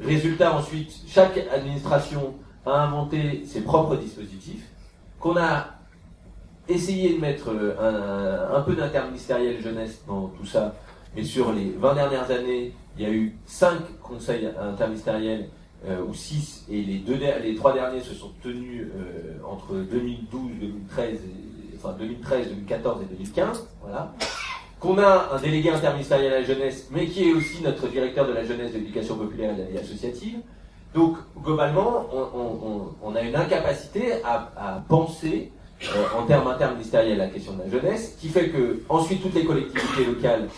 Résultat, 0.00 0.56
ensuite, 0.56 0.90
chaque 1.06 1.36
administration 1.52 2.34
a 2.64 2.84
inventé 2.84 3.44
ses 3.44 3.60
propres 3.60 3.96
dispositifs, 3.96 4.66
qu'on 5.18 5.36
a 5.36 5.66
essayé 6.66 7.14
de 7.14 7.20
mettre 7.20 7.50
euh, 7.50 8.56
un, 8.56 8.62
peu 8.62 8.74
d'interministériel 8.74 9.60
jeunesse 9.60 10.02
dans 10.06 10.28
tout 10.28 10.46
ça, 10.46 10.74
mais 11.14 11.24
sur 11.24 11.52
les 11.52 11.72
20 11.78 11.94
dernières 11.94 12.30
années, 12.30 12.72
il 12.96 13.02
y 13.02 13.06
a 13.06 13.10
eu 13.10 13.36
5 13.44 14.00
conseils 14.02 14.48
interministériels, 14.58 15.48
euh, 15.86 16.02
ou 16.06 16.14
6, 16.14 16.66
et 16.70 16.82
les, 16.82 16.98
deux, 16.98 17.18
les 17.42 17.54
trois 17.54 17.74
derniers 17.74 18.00
se 18.00 18.14
sont 18.14 18.32
tenus 18.42 18.86
euh, 18.94 19.38
entre 19.46 19.74
2012, 19.74 20.52
2013, 20.60 21.14
et, 21.14 21.76
enfin 21.76 21.94
2013, 21.98 22.48
2014 22.48 23.02
et 23.02 23.14
2015, 23.14 23.68
voilà. 23.82 24.14
Qu'on 24.80 24.96
a 24.96 25.28
un 25.34 25.38
délégué 25.38 25.68
interministériel 25.70 26.32
à 26.32 26.40
la 26.40 26.42
jeunesse, 26.42 26.88
mais 26.90 27.06
qui 27.06 27.28
est 27.28 27.32
aussi 27.34 27.62
notre 27.62 27.86
directeur 27.88 28.26
de 28.26 28.32
la 28.32 28.44
jeunesse, 28.44 28.72
de 28.72 28.78
l'éducation 28.78 29.16
populaire 29.16 29.52
et 29.52 29.56
de 29.56 29.62
la 29.62 29.68
vie 29.68 29.78
associative. 29.78 30.38
Donc, 30.94 31.18
globalement, 31.44 32.06
on, 33.02 33.14
a 33.14 33.20
une 33.20 33.36
incapacité 33.36 34.14
à, 34.24 34.82
penser 34.88 35.52
euh, 35.84 36.04
en 36.18 36.24
termes 36.24 36.48
interministériels 36.48 37.18
la 37.18 37.28
question 37.28 37.52
de 37.52 37.58
la 37.58 37.68
jeunesse, 37.68 38.16
qui 38.18 38.28
fait 38.28 38.48
que 38.48 38.80
ensuite 38.88 39.22
toutes 39.22 39.34
les 39.34 39.44
collectivités 39.44 40.06
locales, 40.06 40.48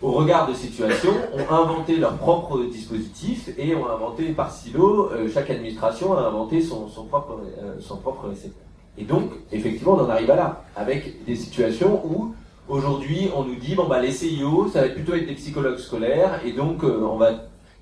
au 0.00 0.12
regard 0.12 0.48
de 0.48 0.54
situation, 0.54 1.12
ont 1.34 1.54
inventé 1.54 1.96
leurs 1.96 2.16
propres 2.16 2.62
dispositifs 2.64 3.50
et 3.58 3.74
ont 3.74 3.88
inventé 3.90 4.32
par 4.32 4.50
silo, 4.50 5.10
euh, 5.12 5.28
chaque 5.32 5.50
administration 5.50 6.16
a 6.16 6.22
inventé 6.22 6.62
son, 6.62 6.86
propre, 7.08 7.40
euh, 7.60 7.74
son 7.80 7.98
propre 7.98 8.28
récepteur. 8.28 8.62
Et 8.96 9.04
donc, 9.04 9.30
effectivement, 9.52 9.92
on 9.92 10.04
en 10.04 10.08
arrive 10.08 10.30
à 10.30 10.36
là, 10.36 10.64
avec 10.74 11.24
des 11.24 11.36
situations 11.36 12.00
où 12.06 12.34
aujourd'hui 12.68 13.30
on 13.34 13.44
nous 13.44 13.54
dit 13.56 13.74
bon 13.74 13.86
bah 13.88 14.00
les 14.00 14.12
CIO, 14.12 14.68
ça 14.72 14.82
va 14.82 14.88
plutôt 14.88 15.14
être 15.14 15.26
des 15.26 15.34
psychologues 15.34 15.78
scolaires 15.78 16.40
et 16.44 16.52
donc 16.52 16.84
euh, 16.84 17.00
on 17.02 17.16
va, 17.16 17.30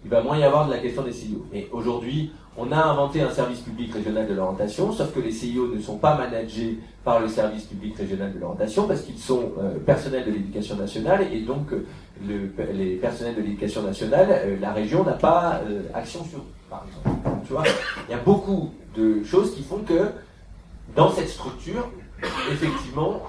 il 0.05 0.11
va 0.11 0.23
moins 0.23 0.39
y 0.39 0.45
avoir 0.45 0.67
de 0.67 0.73
la 0.73 0.79
question 0.79 1.03
des 1.03 1.13
CIO. 1.13 1.45
Mais 1.53 1.69
aujourd'hui, 1.73 2.31
on 2.59 2.73
a 2.73 2.77
inventé 2.83 3.21
un 3.21 3.31
service 3.31 3.61
public 3.61 3.93
régional 3.93 4.27
de 4.27 4.35
l'orientation, 4.35 4.91
sauf 4.93 5.13
que 5.13 5.21
les 5.21 5.31
CIO 5.33 5.67
ne 5.75 5.79
sont 5.81 5.99
pas 5.99 6.17
managés 6.17 6.79
par 7.05 7.21
le 7.21 7.29
service 7.29 7.65
public 7.65 7.97
régional 7.99 8.33
de 8.33 8.39
l'orientation 8.39 8.87
parce 8.87 9.03
qu'ils 9.03 9.19
sont 9.19 9.53
euh, 9.59 9.79
personnels 9.85 10.25
de 10.25 10.31
l'éducation 10.31 10.77
nationale 10.77 11.27
et 11.33 11.41
donc 11.41 11.73
euh, 11.73 11.85
le- 12.27 12.51
les 12.73 12.97
personnels 12.97 13.35
de 13.35 13.43
l'éducation 13.43 13.83
nationale, 13.83 14.59
la 14.61 14.73
région 14.73 15.05
n'a 15.05 15.13
pas 15.13 15.61
action 15.93 16.25
sur 16.25 16.39
eux, 16.39 16.43
par 16.71 16.85
exemple. 16.87 17.19
Tu 17.47 17.53
vois, 17.53 17.65
il 18.09 18.13
y 18.13 18.15
a 18.15 18.23
beaucoup 18.23 18.71
de 18.97 19.23
choses 19.23 19.55
qui 19.55 19.63
font 19.63 19.81
que 19.87 20.09
dans 20.97 21.11
cette 21.11 21.29
structure, 21.29 21.91
effectivement, 22.51 23.23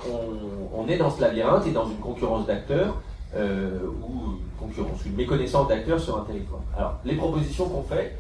on, 0.74 0.88
est 0.88 0.98
dans 0.98 1.10
ce 1.10 1.22
labyrinthe 1.22 1.68
et 1.68 1.72
dans 1.72 1.86
une 1.86 1.98
concurrence 1.98 2.46
d'acteurs 2.46 2.96
euh, 3.36 3.80
ou 4.02 4.38
une 4.38 4.58
concurrence, 4.58 5.06
une 5.06 5.16
méconnaissance 5.16 5.68
d'acteurs 5.68 6.00
sur 6.00 6.18
un 6.18 6.24
territoire. 6.24 6.62
Alors, 6.78 7.00
les 7.04 7.16
propositions 7.16 7.68
qu'on 7.68 7.84
fait, 7.84 8.18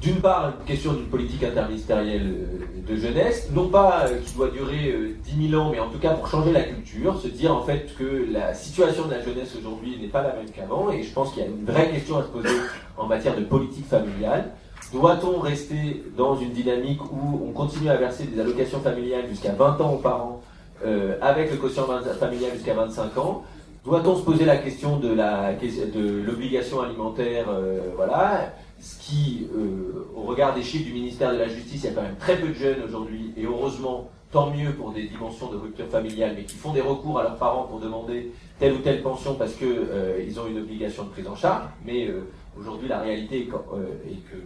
d'une 0.00 0.20
part, 0.20 0.52
une 0.60 0.64
question 0.64 0.92
d'une 0.92 1.06
politique 1.06 1.42
interministérielle 1.42 2.32
euh, 2.32 2.92
de 2.92 2.96
jeunesse, 2.96 3.50
non 3.52 3.68
pas 3.68 4.06
euh, 4.06 4.20
qui 4.24 4.34
doit 4.34 4.48
durer 4.50 4.92
euh, 4.92 5.16
10 5.24 5.50
000 5.50 5.60
ans, 5.60 5.70
mais 5.70 5.80
en 5.80 5.88
tout 5.88 5.98
cas 5.98 6.14
pour 6.14 6.28
changer 6.28 6.52
la 6.52 6.62
culture, 6.62 7.20
se 7.20 7.26
dire 7.26 7.52
en 7.52 7.62
fait 7.62 7.92
que 7.98 8.26
la 8.30 8.54
situation 8.54 9.06
de 9.06 9.10
la 9.10 9.22
jeunesse 9.22 9.56
aujourd'hui 9.56 9.98
n'est 10.00 10.08
pas 10.08 10.22
la 10.22 10.34
même 10.34 10.50
qu'avant, 10.54 10.90
et 10.92 11.02
je 11.02 11.12
pense 11.12 11.32
qu'il 11.32 11.42
y 11.42 11.46
a 11.46 11.48
une 11.48 11.64
vraie 11.64 11.90
question 11.90 12.16
à 12.18 12.22
se 12.22 12.28
poser 12.28 12.48
en 12.96 13.06
matière 13.06 13.36
de 13.36 13.42
politique 13.42 13.86
familiale. 13.86 14.52
Doit-on 14.92 15.40
rester 15.40 16.02
dans 16.16 16.36
une 16.36 16.50
dynamique 16.50 17.02
où 17.12 17.42
on 17.46 17.52
continue 17.52 17.90
à 17.90 17.96
verser 17.96 18.24
des 18.24 18.40
allocations 18.40 18.80
familiales 18.80 19.28
jusqu'à 19.28 19.52
20 19.52 19.80
ans 19.80 19.94
aux 19.94 19.98
parents, 19.98 20.40
euh, 20.84 21.18
avec 21.20 21.50
le 21.50 21.58
quotient 21.58 21.86
familial 22.18 22.52
jusqu'à 22.54 22.74
25 22.74 23.18
ans? 23.18 23.42
Doit-on 23.84 24.16
se 24.16 24.22
poser 24.22 24.44
la 24.44 24.56
question 24.56 24.96
de 24.98 25.12
la 25.12 25.52
de 25.52 26.22
l'obligation 26.22 26.80
alimentaire 26.80 27.46
euh, 27.50 27.80
Voilà, 27.96 28.52
ce 28.80 28.98
qui, 28.98 29.46
euh, 29.54 30.08
au 30.16 30.22
regard 30.22 30.54
des 30.54 30.62
chiffres 30.62 30.86
du 30.86 30.92
ministère 30.92 31.32
de 31.32 31.38
la 31.38 31.48
Justice, 31.48 31.82
il 31.84 31.86
y 31.86 31.88
a 31.88 31.92
quand 31.92 32.02
même 32.02 32.16
très 32.16 32.36
peu 32.36 32.48
de 32.48 32.54
jeunes 32.54 32.82
aujourd'hui, 32.86 33.32
et 33.36 33.44
heureusement, 33.44 34.08
tant 34.30 34.50
mieux 34.50 34.72
pour 34.72 34.92
des 34.92 35.04
dimensions 35.04 35.50
de 35.50 35.56
rupture 35.56 35.86
familiale, 35.86 36.34
mais 36.36 36.44
qui 36.44 36.56
font 36.56 36.72
des 36.72 36.80
recours 36.80 37.18
à 37.18 37.22
leurs 37.22 37.36
parents 37.36 37.64
pour 37.64 37.80
demander 37.80 38.30
telle 38.58 38.74
ou 38.74 38.78
telle 38.78 39.02
pension 39.02 39.34
parce 39.34 39.54
que 39.54 39.64
euh, 39.64 40.40
ont 40.40 40.46
une 40.48 40.58
obligation 40.58 41.04
de 41.04 41.08
prise 41.10 41.26
en 41.26 41.36
charge. 41.36 41.64
Mais 41.84 42.08
euh, 42.08 42.28
aujourd'hui, 42.58 42.88
la 42.88 43.00
réalité 43.00 43.42
est, 43.42 43.48
euh, 43.48 44.10
est 44.10 44.16
que 44.30 44.36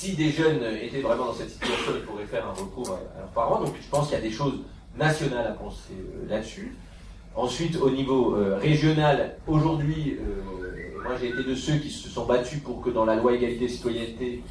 si 0.00 0.14
des 0.14 0.30
jeunes 0.30 0.62
étaient 0.80 1.02
vraiment 1.02 1.26
dans 1.26 1.34
cette 1.34 1.50
situation, 1.50 1.92
il 1.94 2.02
faudrait 2.06 2.24
faire 2.24 2.46
un 2.46 2.52
recours 2.52 2.88
à, 2.88 3.18
leurs 3.18 3.28
parents. 3.34 3.60
Donc 3.60 3.74
je 3.78 3.86
pense 3.90 4.08
qu'il 4.08 4.16
y 4.16 4.20
a 4.20 4.22
des 4.22 4.30
choses 4.30 4.60
nationales 4.96 5.46
à 5.46 5.50
penser 5.50 5.92
euh, 5.92 6.26
là-dessus. 6.26 6.74
Ensuite, 7.36 7.76
au 7.76 7.90
niveau 7.90 8.34
euh, 8.34 8.56
régional, 8.56 9.36
aujourd'hui, 9.46 10.16
euh, 10.18 11.02
moi 11.04 11.16
j'ai 11.20 11.28
été 11.28 11.44
de 11.44 11.54
ceux 11.54 11.74
qui 11.74 11.90
se 11.90 12.08
sont 12.08 12.24
battus 12.24 12.60
pour 12.60 12.80
que 12.80 12.88
dans 12.88 13.04
la 13.04 13.16
loi 13.16 13.34
égalité 13.34 13.66
et 13.66 13.68
citoyenneté, 13.68 14.42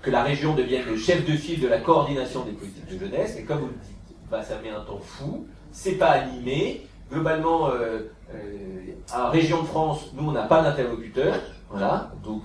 que 0.00 0.10
la 0.10 0.22
région 0.22 0.54
devienne 0.54 0.86
le 0.86 0.96
chef 0.96 1.26
de 1.26 1.36
file 1.36 1.60
de 1.60 1.68
la 1.68 1.80
coordination 1.80 2.42
des 2.46 2.52
politiques 2.52 2.86
de 2.86 2.98
jeunesse. 2.98 3.36
Et 3.38 3.42
comme 3.44 3.58
vous 3.58 3.66
le 3.66 3.72
dites, 3.72 4.16
bah, 4.30 4.42
ça 4.42 4.58
met 4.62 4.70
un 4.70 4.80
temps 4.80 5.00
fou, 5.02 5.46
c'est 5.70 5.98
pas 5.98 6.12
animé. 6.12 6.86
Globalement, 7.12 7.68
à 9.12 9.28
Région 9.28 9.60
de 9.62 9.66
France, 9.66 10.12
nous 10.14 10.30
on 10.30 10.32
n'a 10.32 10.44
pas 10.44 10.62
d'interlocuteur. 10.62 11.34
Voilà. 11.70 12.10
Donc 12.24 12.44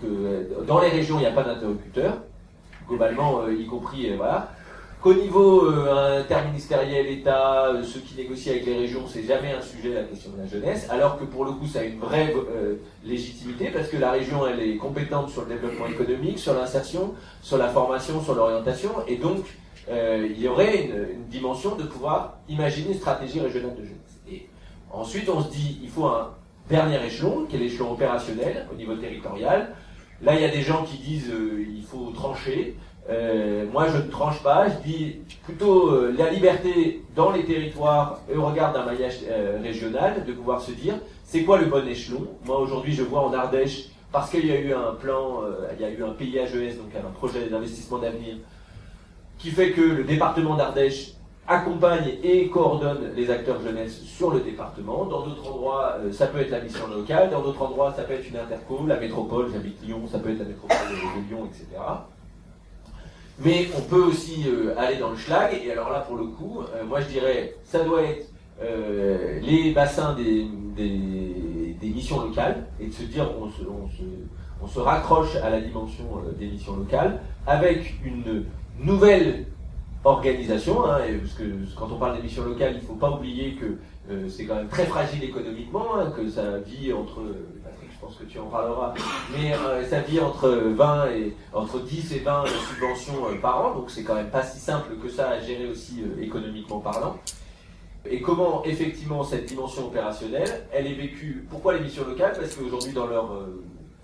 dans 0.68 0.82
les 0.82 0.90
régions, 0.90 1.16
il 1.18 1.22
n'y 1.22 1.26
a 1.26 1.32
pas 1.32 1.44
d'interlocuteur. 1.44 2.18
Globalement, 2.90 3.44
euh, 3.44 3.54
y 3.54 3.68
compris, 3.68 4.10
euh, 4.10 4.16
voilà. 4.18 4.52
Qu'au 5.02 5.14
niveau 5.14 5.66
interministériel, 5.70 7.08
État, 7.08 7.68
euh, 7.68 7.84
ceux 7.84 8.02
qui 8.02 8.16
négocient 8.18 8.52
avec 8.52 8.66
les 8.66 8.80
régions, 8.80 9.04
c'est 9.08 9.24
jamais 9.24 9.54
un 9.54 9.62
sujet 9.62 9.94
la 9.94 10.04
question 10.04 10.32
de 10.32 10.42
la 10.42 10.46
jeunesse, 10.46 10.90
alors 10.90 11.18
que 11.18 11.24
pour 11.24 11.46
le 11.46 11.54
coup, 11.54 11.68
ça 11.68 11.80
a 11.80 11.84
une 11.84 12.00
vraie 12.00 12.34
légitimité 13.06 13.70
parce 13.70 13.88
que 13.88 13.96
la 13.96 14.12
région, 14.12 14.46
elle 14.46 14.60
est 14.60 14.76
compétente 14.76 15.30
sur 15.30 15.44
le 15.44 15.56
développement 15.56 15.88
économique, 15.88 16.38
sur 16.38 16.54
l'insertion, 16.54 17.14
sur 17.42 17.58
la 17.58 17.70
formation, 17.70 18.22
sur 18.22 18.36
l'orientation, 18.36 18.90
et 19.08 19.16
donc 19.16 19.46
il 19.90 20.38
y 20.38 20.50
aurait 20.50 20.84
une, 20.84 21.16
une 21.16 21.28
dimension 21.28 21.78
de 21.78 21.84
pouvoir 21.84 22.40
imaginer 22.50 22.90
une 22.90 23.00
stratégie 23.00 23.40
régionale 23.40 23.78
de 23.78 23.86
jeunesse. 23.86 24.20
Et 24.30 24.50
ensuite, 24.92 25.30
on 25.30 25.42
se 25.42 25.50
dit, 25.50 25.80
il 25.82 25.88
faut 25.88 26.08
un 26.08 26.32
dernier 26.68 27.02
échelon, 27.06 27.46
qui 27.46 27.56
est 27.56 27.60
l'échelon 27.60 27.94
opérationnel 27.94 28.68
au 28.70 28.76
niveau 28.76 28.96
territorial. 28.96 29.74
Là, 30.22 30.36
il 30.36 30.42
y 30.42 30.46
a 30.46 30.50
des 30.50 30.62
gens 30.62 30.84
qui 30.84 30.98
disent 30.98 31.32
euh, 31.32 31.66
il 31.76 31.84
faut 31.84 32.12
trancher. 32.12 32.76
Euh, 33.10 33.66
moi, 33.72 33.88
je 33.88 33.98
ne 33.98 34.10
tranche 34.10 34.44
pas. 34.44 34.68
Je 34.70 34.88
dis 34.88 35.16
plutôt 35.44 35.92
euh, 35.92 36.14
la 36.18 36.30
liberté 36.30 37.04
dans 37.16 37.32
les 37.32 37.44
territoires 37.46 38.20
et 38.32 38.36
au 38.36 38.46
regard 38.46 38.74
d'un 38.74 38.86
maillage 38.86 39.20
euh, 39.28 39.60
régional, 39.62 40.26
de 40.26 40.34
pouvoir 40.34 40.62
se 40.62 40.72
dire 40.72 40.96
c'est 41.24 41.44
quoi 41.44 41.58
le 41.58 41.66
bon 41.66 41.88
échelon? 41.88 42.28
Moi, 42.46 42.60
aujourd'hui, 42.60 42.94
je 42.94 43.04
vois 43.04 43.22
en 43.22 43.34
Ardèche, 43.34 43.86
parce 44.12 44.30
qu'il 44.30 44.46
y 44.46 44.52
a 44.52 44.60
eu 44.60 44.74
un 44.74 44.96
plan, 44.96 45.42
il 45.76 45.82
y 45.82 45.86
a 45.86 45.92
eu 45.92 46.04
un 46.04 46.10
PIAGES, 46.10 46.78
donc 46.78 46.92
un 46.96 47.12
projet 47.12 47.48
d'investissement 47.48 48.00
d'avenir, 48.00 48.38
qui 49.38 49.52
fait 49.52 49.72
que 49.72 49.82
le 49.82 50.04
département 50.04 50.56
d'Ardèche 50.56 51.14
accompagne 51.50 52.20
et 52.24 52.48
coordonne 52.48 53.12
les 53.16 53.32
acteurs 53.32 53.60
jeunesse 53.60 54.02
sur 54.04 54.30
le 54.30 54.40
département. 54.42 55.06
Dans 55.06 55.26
d'autres 55.26 55.52
endroits, 55.52 55.98
ça 56.12 56.28
peut 56.28 56.40
être 56.40 56.52
la 56.52 56.62
mission 56.62 56.88
locale. 56.88 57.32
Dans 57.32 57.42
d'autres 57.42 57.62
endroits, 57.64 57.92
ça 57.92 58.04
peut 58.04 58.14
être 58.14 58.30
une 58.30 58.38
interco, 58.38 58.86
la 58.86 59.00
métropole, 59.00 59.50
j'habite 59.52 59.82
Lyon, 59.84 60.04
ça 60.10 60.20
peut 60.20 60.30
être 60.30 60.40
la 60.40 60.46
métropole 60.46 60.78
de 60.92 61.28
Lyon, 61.28 61.48
etc. 61.48 61.82
Mais 63.40 63.68
on 63.76 63.82
peut 63.82 64.04
aussi 64.04 64.46
euh, 64.48 64.78
aller 64.78 64.98
dans 64.98 65.10
le 65.10 65.18
schlag, 65.18 65.60
et 65.64 65.72
alors 65.72 65.90
là, 65.90 66.02
pour 66.02 66.18
le 66.18 66.26
coup, 66.26 66.62
euh, 66.76 66.86
moi 66.86 67.00
je 67.00 67.08
dirais, 67.08 67.56
ça 67.64 67.80
doit 67.84 68.04
être 68.04 68.28
euh, 68.62 69.40
les 69.42 69.72
bassins 69.72 70.14
des, 70.14 70.46
missions 71.82 72.22
locales, 72.22 72.68
et 72.80 72.88
de 72.88 72.94
se 72.94 73.04
dire, 73.04 73.28
on 73.42 73.50
se, 73.50 73.64
on 74.62 74.68
se, 74.68 74.80
raccroche 74.80 75.36
à 75.38 75.50
la 75.50 75.62
dimension 75.62 76.22
des 76.38 76.48
missions 76.48 76.76
locales, 76.76 77.22
avec 77.48 77.96
une 78.06 78.44
nouvelle 78.78 79.46
organisation, 80.04 80.86
hein, 80.86 81.00
parce 81.22 81.34
que 81.34 81.44
quand 81.78 81.90
on 81.92 81.98
parle 81.98 82.18
des 82.18 82.24
missions 82.24 82.46
locales, 82.46 82.74
il 82.76 82.82
ne 82.82 82.88
faut 82.88 82.96
pas 82.96 83.12
oublier 83.12 83.56
que 83.56 83.78
c'est 84.28 84.46
quand 84.46 84.56
même 84.56 84.68
très 84.68 84.86
fragile 84.86 85.24
économiquement, 85.24 85.96
hein, 85.96 86.12
que 86.16 86.28
ça 86.28 86.58
vit 86.58 86.92
entre 86.92 87.22
je 88.00 88.06
pense 88.06 88.16
que 88.16 88.24
tu 88.24 88.40
en 88.40 88.46
parleras, 88.46 88.94
mais 89.36 89.54
euh, 89.54 89.86
ça 89.86 90.00
vit 90.00 90.22
entre 90.22 90.50
20 90.50 91.12
et 91.12 91.36
entre 91.54 91.82
10 91.82 92.14
et 92.14 92.20
20 92.20 92.46
subventions 92.48 93.30
euh, 93.30 93.36
par 93.42 93.66
an, 93.66 93.76
donc 93.76 93.92
c'est 93.92 94.04
quand 94.04 94.16
même 94.16 94.30
pas 94.30 94.44
si 94.44 94.58
simple 94.58 94.96
que 95.04 95.10
ça 95.10 95.32
à 95.32 95.40
gérer 95.42 95.68
aussi 95.68 96.02
euh, 96.02 96.22
économiquement 96.24 96.80
parlant. 96.80 97.18
Et 98.10 98.22
comment 98.22 98.64
effectivement 98.64 99.24
cette 99.26 99.48
dimension 99.48 99.88
opérationnelle, 99.88 100.66
elle 100.72 100.88
est 100.88 100.94
vécue. 100.94 101.46
Pourquoi 101.50 101.74
les 101.74 101.82
missions 101.82 102.06
locales? 102.08 102.38
Parce 102.40 102.56
qu'aujourd'hui 102.56 102.94
dans 102.94 103.08
leur 103.08 103.50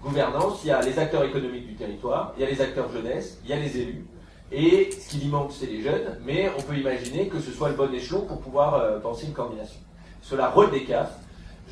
gouvernance, 0.03 0.59
il 0.65 0.67
y 0.67 0.71
a 0.71 0.81
les 0.81 0.99
acteurs 0.99 1.23
économiques 1.23 1.67
du 1.67 1.75
territoire, 1.75 2.33
il 2.35 2.43
y 2.43 2.45
a 2.45 2.49
les 2.49 2.59
acteurs 2.59 2.91
jeunesse, 2.91 3.39
il 3.45 3.51
y 3.51 3.53
a 3.53 3.55
les 3.55 3.77
élus. 3.77 4.05
Et 4.51 4.89
ce 4.91 5.09
qui 5.09 5.25
y 5.25 5.27
manque, 5.27 5.51
c'est 5.51 5.65
les 5.65 5.81
jeunes, 5.81 6.19
mais 6.25 6.51
on 6.57 6.61
peut 6.61 6.77
imaginer 6.77 7.27
que 7.27 7.39
ce 7.39 7.51
soit 7.51 7.69
le 7.69 7.75
bon 7.75 7.91
échelon 7.93 8.21
pour 8.21 8.39
pouvoir 8.39 9.01
penser 9.01 9.25
une 9.25 9.33
coordination. 9.33 9.79
Sur 10.21 10.37
la 10.37 10.49
rôle 10.49 10.71
des 10.71 10.83
CAF, 10.83 11.11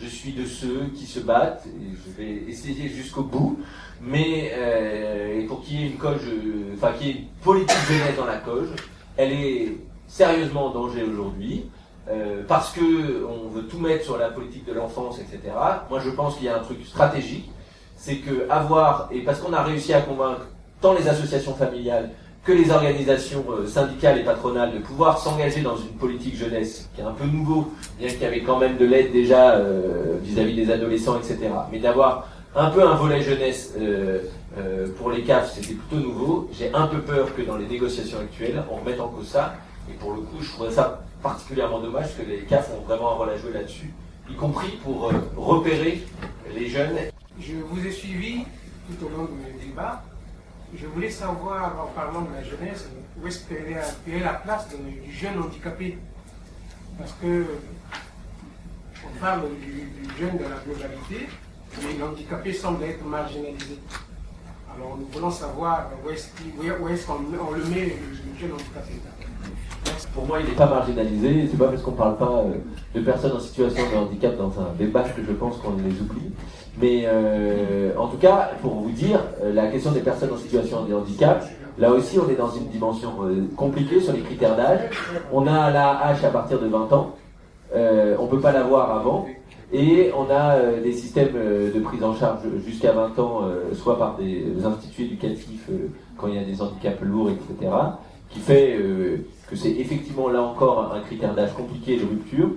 je 0.01 0.07
suis 0.07 0.33
de 0.33 0.45
ceux 0.45 0.88
qui 0.95 1.05
se 1.05 1.19
battent, 1.19 1.65
et 1.67 1.95
je 1.95 2.12
vais 2.12 2.49
essayer 2.49 2.89
jusqu'au 2.89 3.23
bout, 3.23 3.59
mais 4.01 4.51
euh, 4.53 5.47
pour 5.47 5.62
qu'il 5.62 5.79
y 5.79 5.83
ait 5.83 5.88
une 5.88 5.97
coge, 5.97 6.21
enfin 6.75 6.91
qu'il 6.93 7.07
y 7.07 7.09
ait 7.12 7.13
une 7.13 7.27
politique 7.43 7.77
jeunesse 7.88 8.15
dans 8.17 8.25
la 8.25 8.38
coge, 8.38 8.69
elle 9.17 9.31
est 9.31 9.77
sérieusement 10.07 10.67
en 10.67 10.71
danger 10.71 11.03
aujourd'hui. 11.03 11.65
Euh, 12.09 12.43
parce 12.45 12.73
que 12.73 13.25
on 13.25 13.47
veut 13.47 13.63
tout 13.63 13.79
mettre 13.79 14.03
sur 14.03 14.17
la 14.17 14.27
politique 14.27 14.65
de 14.65 14.73
l'enfance, 14.73 15.19
etc. 15.19 15.53
Moi, 15.89 16.01
je 16.01 16.09
pense 16.09 16.36
qu'il 16.36 16.47
y 16.47 16.49
a 16.49 16.57
un 16.57 16.59
truc 16.59 16.86
stratégique, 16.86 17.49
c'est 17.95 18.17
que 18.17 18.49
avoir 18.49 19.07
et 19.09 19.21
parce 19.21 19.39
qu'on 19.39 19.53
a 19.53 19.63
réussi 19.63 19.93
à 19.93 20.01
convaincre 20.01 20.45
tant 20.81 20.93
les 20.93 21.07
associations 21.07 21.53
familiales 21.53 22.12
que 22.43 22.51
les 22.51 22.71
organisations 22.71 23.45
euh, 23.51 23.67
syndicales 23.67 24.19
et 24.19 24.23
patronales 24.23 24.73
de 24.73 24.79
pouvoir 24.79 25.17
s'engager 25.17 25.62
dans 25.62 25.77
une 25.77 25.93
politique 25.97 26.36
jeunesse 26.36 26.89
qui 26.93 27.01
est 27.01 27.06
un 27.06 27.12
peu 27.12 27.25
nouveau, 27.25 27.71
bien 27.97 28.10
qu'il 28.10 28.21
y 28.21 28.25
avait 28.25 28.41
quand 28.41 28.60
même 28.60 28.77
de 28.77 28.86
l'aide 28.86 29.13
déjà 29.13 29.53
euh, 29.53 30.17
vis-à-vis 30.21 30.53
des 30.53 30.71
adolescents, 30.71 31.17
etc. 31.17 31.38
Mais 31.71 31.79
d'avoir 31.79 32.27
un 32.56 32.69
peu 32.69 32.86
un 32.86 32.95
volet 32.95 33.21
jeunesse 33.21 33.73
euh, 33.79 34.19
pour 34.97 35.12
les 35.12 35.23
CAF, 35.23 35.53
c'était 35.53 35.73
plutôt 35.73 35.95
nouveau. 35.95 36.49
J'ai 36.51 36.71
un 36.73 36.88
peu 36.88 36.99
peur 36.99 37.34
que 37.34 37.41
dans 37.41 37.56
les 37.56 37.65
négociations 37.65 38.19
actuelles, 38.19 38.62
on 38.69 38.75
remette 38.75 38.99
en 38.99 39.08
cause 39.08 39.27
ça. 39.27 39.56
Et 39.89 39.93
pour 39.93 40.13
le 40.13 40.21
coup, 40.21 40.38
je 40.41 40.49
trouverais 40.49 40.73
ça 40.73 41.01
particulièrement 41.21 41.79
dommage 41.79 42.17
que 42.17 42.29
les 42.29 42.39
CAF 42.39 42.69
ont 42.77 42.86
vraiment 42.86 43.12
un 43.12 43.15
rôle 43.15 43.29
à 43.29 43.38
jouer 43.38 43.53
là-dessus, 43.53 43.93
y 44.29 44.34
compris 44.34 44.77
pour 44.84 45.10
repérer 45.38 46.03
les 46.53 46.67
jeunes. 46.67 46.97
Je 47.39 47.53
vous 47.69 47.88
ai 47.88 47.91
suivi 47.91 48.43
tout 48.89 49.06
au 49.06 49.10
long 49.10 49.23
du 49.23 49.65
débat 49.65 50.03
je 50.75 50.88
voulais 50.88 51.09
savoir, 51.09 51.75
en 51.79 51.88
parlant 51.88 52.21
de 52.21 52.33
la 52.33 52.43
jeunesse, 52.43 52.88
où 53.17 53.27
est-ce 53.27 53.45
qu'elle 53.47 53.77
est, 54.07 54.19
la 54.19 54.33
place 54.33 54.67
du 54.69 55.12
jeune 55.12 55.39
handicapé? 55.39 55.97
Parce 56.97 57.13
que 57.21 57.45
on 59.05 59.19
parle 59.19 59.49
du, 59.59 59.89
jeune 60.19 60.38
de 60.38 60.43
la 60.43 60.59
globalité, 60.65 61.27
mais 61.81 61.97
l'handicapé 61.97 62.53
semble 62.53 62.83
être 62.83 63.03
marginalisé. 63.03 63.79
Alors 64.75 64.97
nous 64.97 65.07
voulons 65.07 65.31
savoir 65.31 65.89
où 66.03 66.09
est-ce 66.09 67.05
qu'on 67.05 67.51
le 67.51 67.63
met, 67.65 67.86
le 67.86 68.39
jeune 68.39 68.53
handicapé. 68.53 68.93
Pour 70.13 70.27
moi, 70.27 70.39
il 70.39 70.45
n'est 70.45 70.55
pas 70.55 70.67
marginalisé. 70.67 71.47
C'est 71.49 71.57
pas 71.57 71.67
parce 71.67 71.81
qu'on 71.81 71.91
ne 71.91 71.97
parle 71.97 72.17
pas 72.17 72.43
euh, 72.45 72.53
de 72.93 73.01
personnes 73.01 73.31
en 73.31 73.39
situation 73.39 73.83
de 73.91 73.97
handicap 73.97 74.37
dans 74.37 74.51
un 74.59 74.73
débat 74.77 75.03
que 75.03 75.23
je 75.27 75.31
pense 75.31 75.57
qu'on 75.57 75.71
les 75.77 75.99
oublie. 76.01 76.31
Mais 76.79 77.03
euh, 77.05 77.91
en 77.97 78.07
tout 78.07 78.17
cas, 78.17 78.51
pour 78.61 78.75
vous 78.75 78.91
dire, 78.91 79.19
euh, 79.43 79.53
la 79.53 79.67
question 79.67 79.91
des 79.91 80.01
personnes 80.01 80.31
en 80.31 80.37
situation 80.37 80.83
de 80.83 80.93
handicap, 80.93 81.43
là 81.79 81.91
aussi, 81.91 82.19
on 82.19 82.29
est 82.29 82.35
dans 82.35 82.51
une 82.51 82.67
dimension 82.67 83.11
compliquée 83.55 83.99
sur 83.99 84.13
les 84.13 84.21
critères 84.21 84.55
d'âge. 84.55 84.81
On 85.31 85.47
a 85.47 85.71
la 85.71 86.13
H 86.13 86.25
à 86.25 86.29
partir 86.29 86.59
de 86.59 86.67
20 86.67 86.93
ans. 86.93 87.15
on 87.73 88.23
ne 88.23 88.29
peut 88.29 88.39
pas 88.39 88.51
l'avoir 88.51 88.95
avant. 88.95 89.25
Et 89.71 90.11
on 90.15 90.31
a 90.31 90.59
des 90.83 90.93
systèmes 90.93 91.33
de 91.33 91.79
prise 91.79 92.03
en 92.03 92.13
charge 92.13 92.41
jusqu'à 92.63 92.91
20 92.91 93.17
ans, 93.17 93.41
soit 93.73 93.97
par 93.97 94.17
des 94.17 94.45
instituts 94.63 95.05
éducatifs 95.05 95.67
quand 96.15 96.27
il 96.27 96.35
y 96.35 96.37
a 96.37 96.43
des 96.43 96.61
handicaps 96.61 97.01
lourds, 97.01 97.31
etc., 97.31 97.71
qui 98.29 98.39
fait 98.39 98.77
c'est 99.55 99.71
effectivement 99.71 100.29
là 100.29 100.41
encore 100.41 100.93
un 100.93 100.99
critère 101.01 101.33
d'âge 101.33 101.53
compliqué 101.53 101.97
de 101.97 102.05
rupture, 102.05 102.49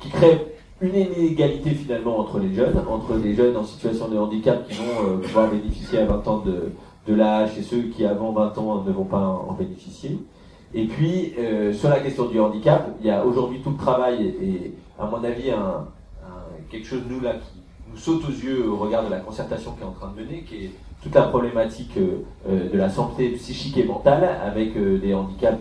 qui 0.00 0.10
crée 0.10 0.52
une 0.82 0.96
inégalité 0.96 1.70
finalement 1.70 2.18
entre 2.18 2.40
les 2.40 2.52
jeunes, 2.52 2.76
entre 2.88 3.14
les 3.14 3.34
jeunes 3.34 3.56
en 3.56 3.62
situation 3.62 4.08
de 4.08 4.18
handicap 4.18 4.66
qui 4.68 4.74
vont 4.74 5.06
euh, 5.06 5.16
pouvoir 5.18 5.48
bénéficier 5.48 6.00
à 6.00 6.06
20 6.06 6.28
ans 6.28 6.38
de, 6.38 6.72
de 7.06 7.14
l'âge 7.14 7.56
et 7.56 7.62
ceux 7.62 7.82
qui 7.82 8.04
avant 8.04 8.32
20 8.32 8.58
ans 8.58 8.82
ne 8.84 8.92
vont 8.92 9.04
pas 9.04 9.20
en 9.48 9.52
bénéficier. 9.52 10.18
Et 10.74 10.86
puis, 10.86 11.34
euh, 11.38 11.72
sur 11.72 11.88
la 11.88 12.00
question 12.00 12.26
du 12.26 12.40
handicap, 12.40 12.88
il 13.00 13.06
y 13.06 13.10
a 13.10 13.24
aujourd'hui 13.24 13.60
tout 13.62 13.70
le 13.70 13.76
travail 13.76 14.34
et, 14.42 14.74
à 14.98 15.06
mon 15.06 15.22
avis, 15.22 15.50
un, 15.50 15.86
quelque 16.70 16.86
chose, 16.86 17.02
nous, 17.08 17.20
là, 17.20 17.34
qui 17.34 17.60
nous 17.90 17.98
saute 17.98 18.24
aux 18.24 18.32
yeux 18.32 18.68
au 18.68 18.76
regard 18.76 19.04
de 19.04 19.10
la 19.10 19.18
concertation 19.18 19.72
qui 19.72 19.82
est 19.82 19.86
en 19.86 19.92
train 19.92 20.10
de 20.16 20.22
mener, 20.22 20.42
qui 20.42 20.64
est 20.64 20.70
toute 21.02 21.14
la 21.14 21.22
problématique 21.22 21.96
euh, 21.98 22.70
de 22.72 22.78
la 22.78 22.88
santé 22.88 23.28
psychique 23.30 23.76
et 23.76 23.84
mentale 23.84 24.28
avec 24.42 24.72
des 24.74 25.14
handicaps 25.14 25.58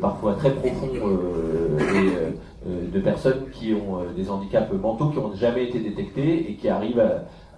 parfois 0.00 0.34
très 0.34 0.50
profonds 0.54 0.90
euh, 0.94 1.78
et 1.78 2.66
euh, 2.66 2.90
de 2.90 3.00
personnes 3.00 3.48
qui 3.52 3.74
ont 3.74 4.04
des 4.16 4.30
handicaps 4.30 4.72
mentaux 4.72 5.10
qui 5.10 5.16
n'ont 5.16 5.34
jamais 5.34 5.68
été 5.68 5.80
détectés 5.80 6.50
et 6.50 6.54
qui 6.54 6.68
arrivent 6.68 7.04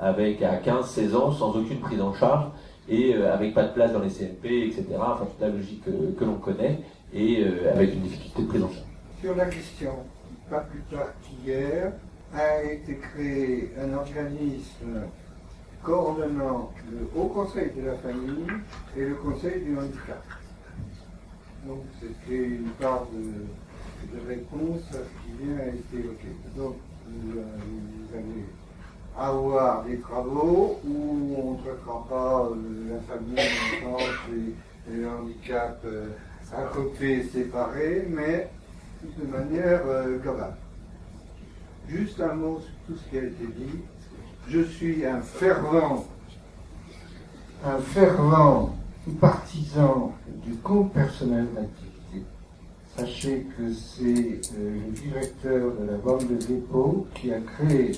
avec 0.01 0.43
à 0.43 0.57
15-16 0.57 1.15
ans 1.15 1.33
sans 1.33 1.57
aucune 1.57 1.79
prise 1.79 2.01
en 2.01 2.12
charge 2.15 2.47
et 2.88 3.15
avec 3.15 3.55
pas 3.55 3.65
de 3.65 3.73
place 3.73 3.93
dans 3.93 4.01
les 4.01 4.11
CMP, 4.11 4.67
etc. 4.67 4.85
Enfin, 4.99 5.27
toute 5.27 5.41
la 5.41 5.49
logique 5.49 5.85
que, 5.85 6.25
l'on 6.25 6.35
connaît 6.35 6.81
et 7.15 7.45
avec 7.73 7.95
une 7.95 8.01
difficulté 8.01 8.43
de 8.43 8.49
prise 8.49 8.62
en 8.65 8.69
charge. 8.69 8.87
Sur 9.21 9.37
la 9.37 9.47
question, 9.47 9.93
pas 10.51 10.61
plus 10.61 10.83
tard 10.91 11.07
qu'hier, 11.23 11.93
a 12.35 12.62
été 12.65 12.97
créé 12.97 13.73
un 13.81 13.95
organisme 13.95 15.03
coordonnant 15.83 16.71
le 16.91 17.09
Haut 17.15 17.27
Conseil 17.27 17.71
de 17.77 17.87
la 17.87 17.95
famille 17.97 18.47
et 18.97 19.05
le 19.05 19.15
Conseil 19.17 19.62
du 19.62 19.77
handicap. 19.77 20.23
Donc 21.66 21.85
c'était 22.01 22.44
une 22.44 22.70
part 22.81 23.07
de, 23.12 24.29
réponse 24.29 24.83
à 24.90 24.94
ce 24.94 24.98
qui 24.98 25.44
vient 25.44 25.59
à 25.59 25.66
être 25.66 25.94
évoqué. 25.94 26.29
Donc 26.57 26.77
vous, 27.07 27.38
allez 28.14 28.44
avoir 29.16 29.85
des 29.85 29.98
travaux 30.01 30.81
où 30.85 31.37
on 31.38 31.53
ne 31.53 31.59
traitera 31.59 32.07
pas 32.09 32.51
euh, 32.51 32.94
la 32.94 33.14
famille, 33.14 33.37
l'enfance 33.85 34.03
et, 34.31 34.55
le 34.90 35.09
handicap 35.09 35.81
euh, 35.85 36.09
à 36.53 36.62
côté 36.64 37.22
séparés, 37.25 38.09
mais 38.09 38.51
de 39.03 39.31
manière 39.31 39.83
euh, 39.87 40.18
globale. 40.18 40.57
Juste 41.88 42.20
un 42.20 42.35
mot 42.35 42.61
sur 42.61 42.75
tout 42.87 43.01
ce 43.01 43.09
qui 43.09 43.18
a 43.18 43.22
été 43.22 43.46
dit. 43.46 43.79
Je 44.48 44.62
suis 44.62 45.07
un 45.07 45.20
fervent, 45.20 46.05
un 47.64 47.79
fervent 47.79 48.75
partisan 49.11 50.12
du 50.45 50.55
compte 50.57 50.93
personnel 50.93 51.47
d'activité. 51.55 52.27
Sachez 52.97 53.47
que 53.57 53.73
c'est 53.73 54.41
euh, 54.57 54.79
le 54.87 54.93
directeur 54.93 55.73
de 55.81 55.91
la 55.91 55.97
banque 55.97 56.29
de 56.29 56.37
dépôt 56.37 57.07
qui 57.15 57.33
a 57.33 57.41
créé 57.41 57.93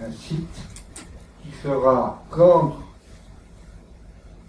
un 0.00 0.10
site 0.12 0.48
qui 1.42 1.50
fera 1.50 2.22
quand 2.30 2.76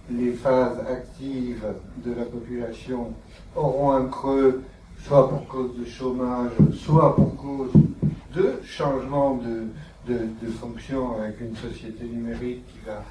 les 0.09 0.31
phases 0.33 0.79
actives 0.87 1.65
de 2.05 2.13
la 2.13 2.25
population 2.25 3.13
auront 3.55 3.91
un 3.91 4.05
creux, 4.05 4.63
soit 5.03 5.27
pour 5.27 5.47
cause 5.47 5.77
de 5.77 5.85
chômage, 5.85 6.51
soit 6.73 7.15
pour 7.15 7.35
cause 7.35 7.71
de 8.35 8.59
changement 8.63 9.37
de, 9.37 10.17
de 10.41 10.51
fonction 10.51 11.19
avec 11.19 11.41
une 11.41 11.55
société 11.55 12.05
numérique 12.05 12.63
qui 12.67 12.79
va 12.85 13.03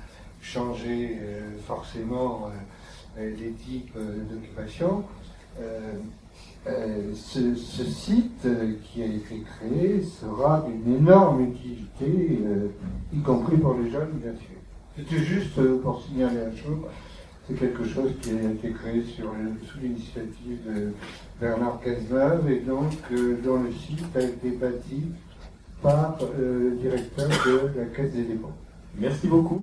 changer 0.44 1.18
euh, 1.20 1.58
forcément 1.66 2.50
les 3.18 3.52
types 3.52 3.96
d'occupation. 3.96 5.04
Ce, 6.66 7.54
site 7.54 8.46
qui 8.82 9.02
a 9.02 9.06
été 9.06 9.42
créé 9.42 10.02
sera 10.02 10.66
d'une 10.66 10.96
énorme 10.96 11.44
utilité, 11.44 12.40
y 13.12 13.20
compris 13.20 13.56
pour 13.56 13.74
les 13.74 13.88
jeunes, 13.88 14.10
bien 14.14 14.32
sûr. 14.32 14.56
C'était 14.96 15.24
juste 15.24 15.60
pour 15.82 16.02
signaler 16.02 16.40
un 16.40 16.56
chose. 16.56 16.78
C'est 17.46 17.54
quelque 17.54 17.84
chose 17.84 18.10
qui 18.20 18.30
a 18.30 18.50
été 18.50 18.72
créé 18.72 19.04
sous 19.04 19.78
l'initiative 19.80 20.58
de 20.66 20.92
Bernard 21.40 21.78
Cazeneuve 21.80 22.50
et 22.50 22.60
donc 22.60 22.90
dont 23.44 23.62
le 23.62 23.72
site 23.72 24.16
a 24.16 24.22
été 24.22 24.50
bâti 24.50 25.04
par 25.82 26.18
le 26.38 26.76
directeur 26.80 27.28
de 27.28 27.80
la 27.80 27.86
Caisse 27.86 28.12
des 28.12 28.24
dépôts. 28.24 28.52
Merci 28.98 29.26
beaucoup. 29.26 29.62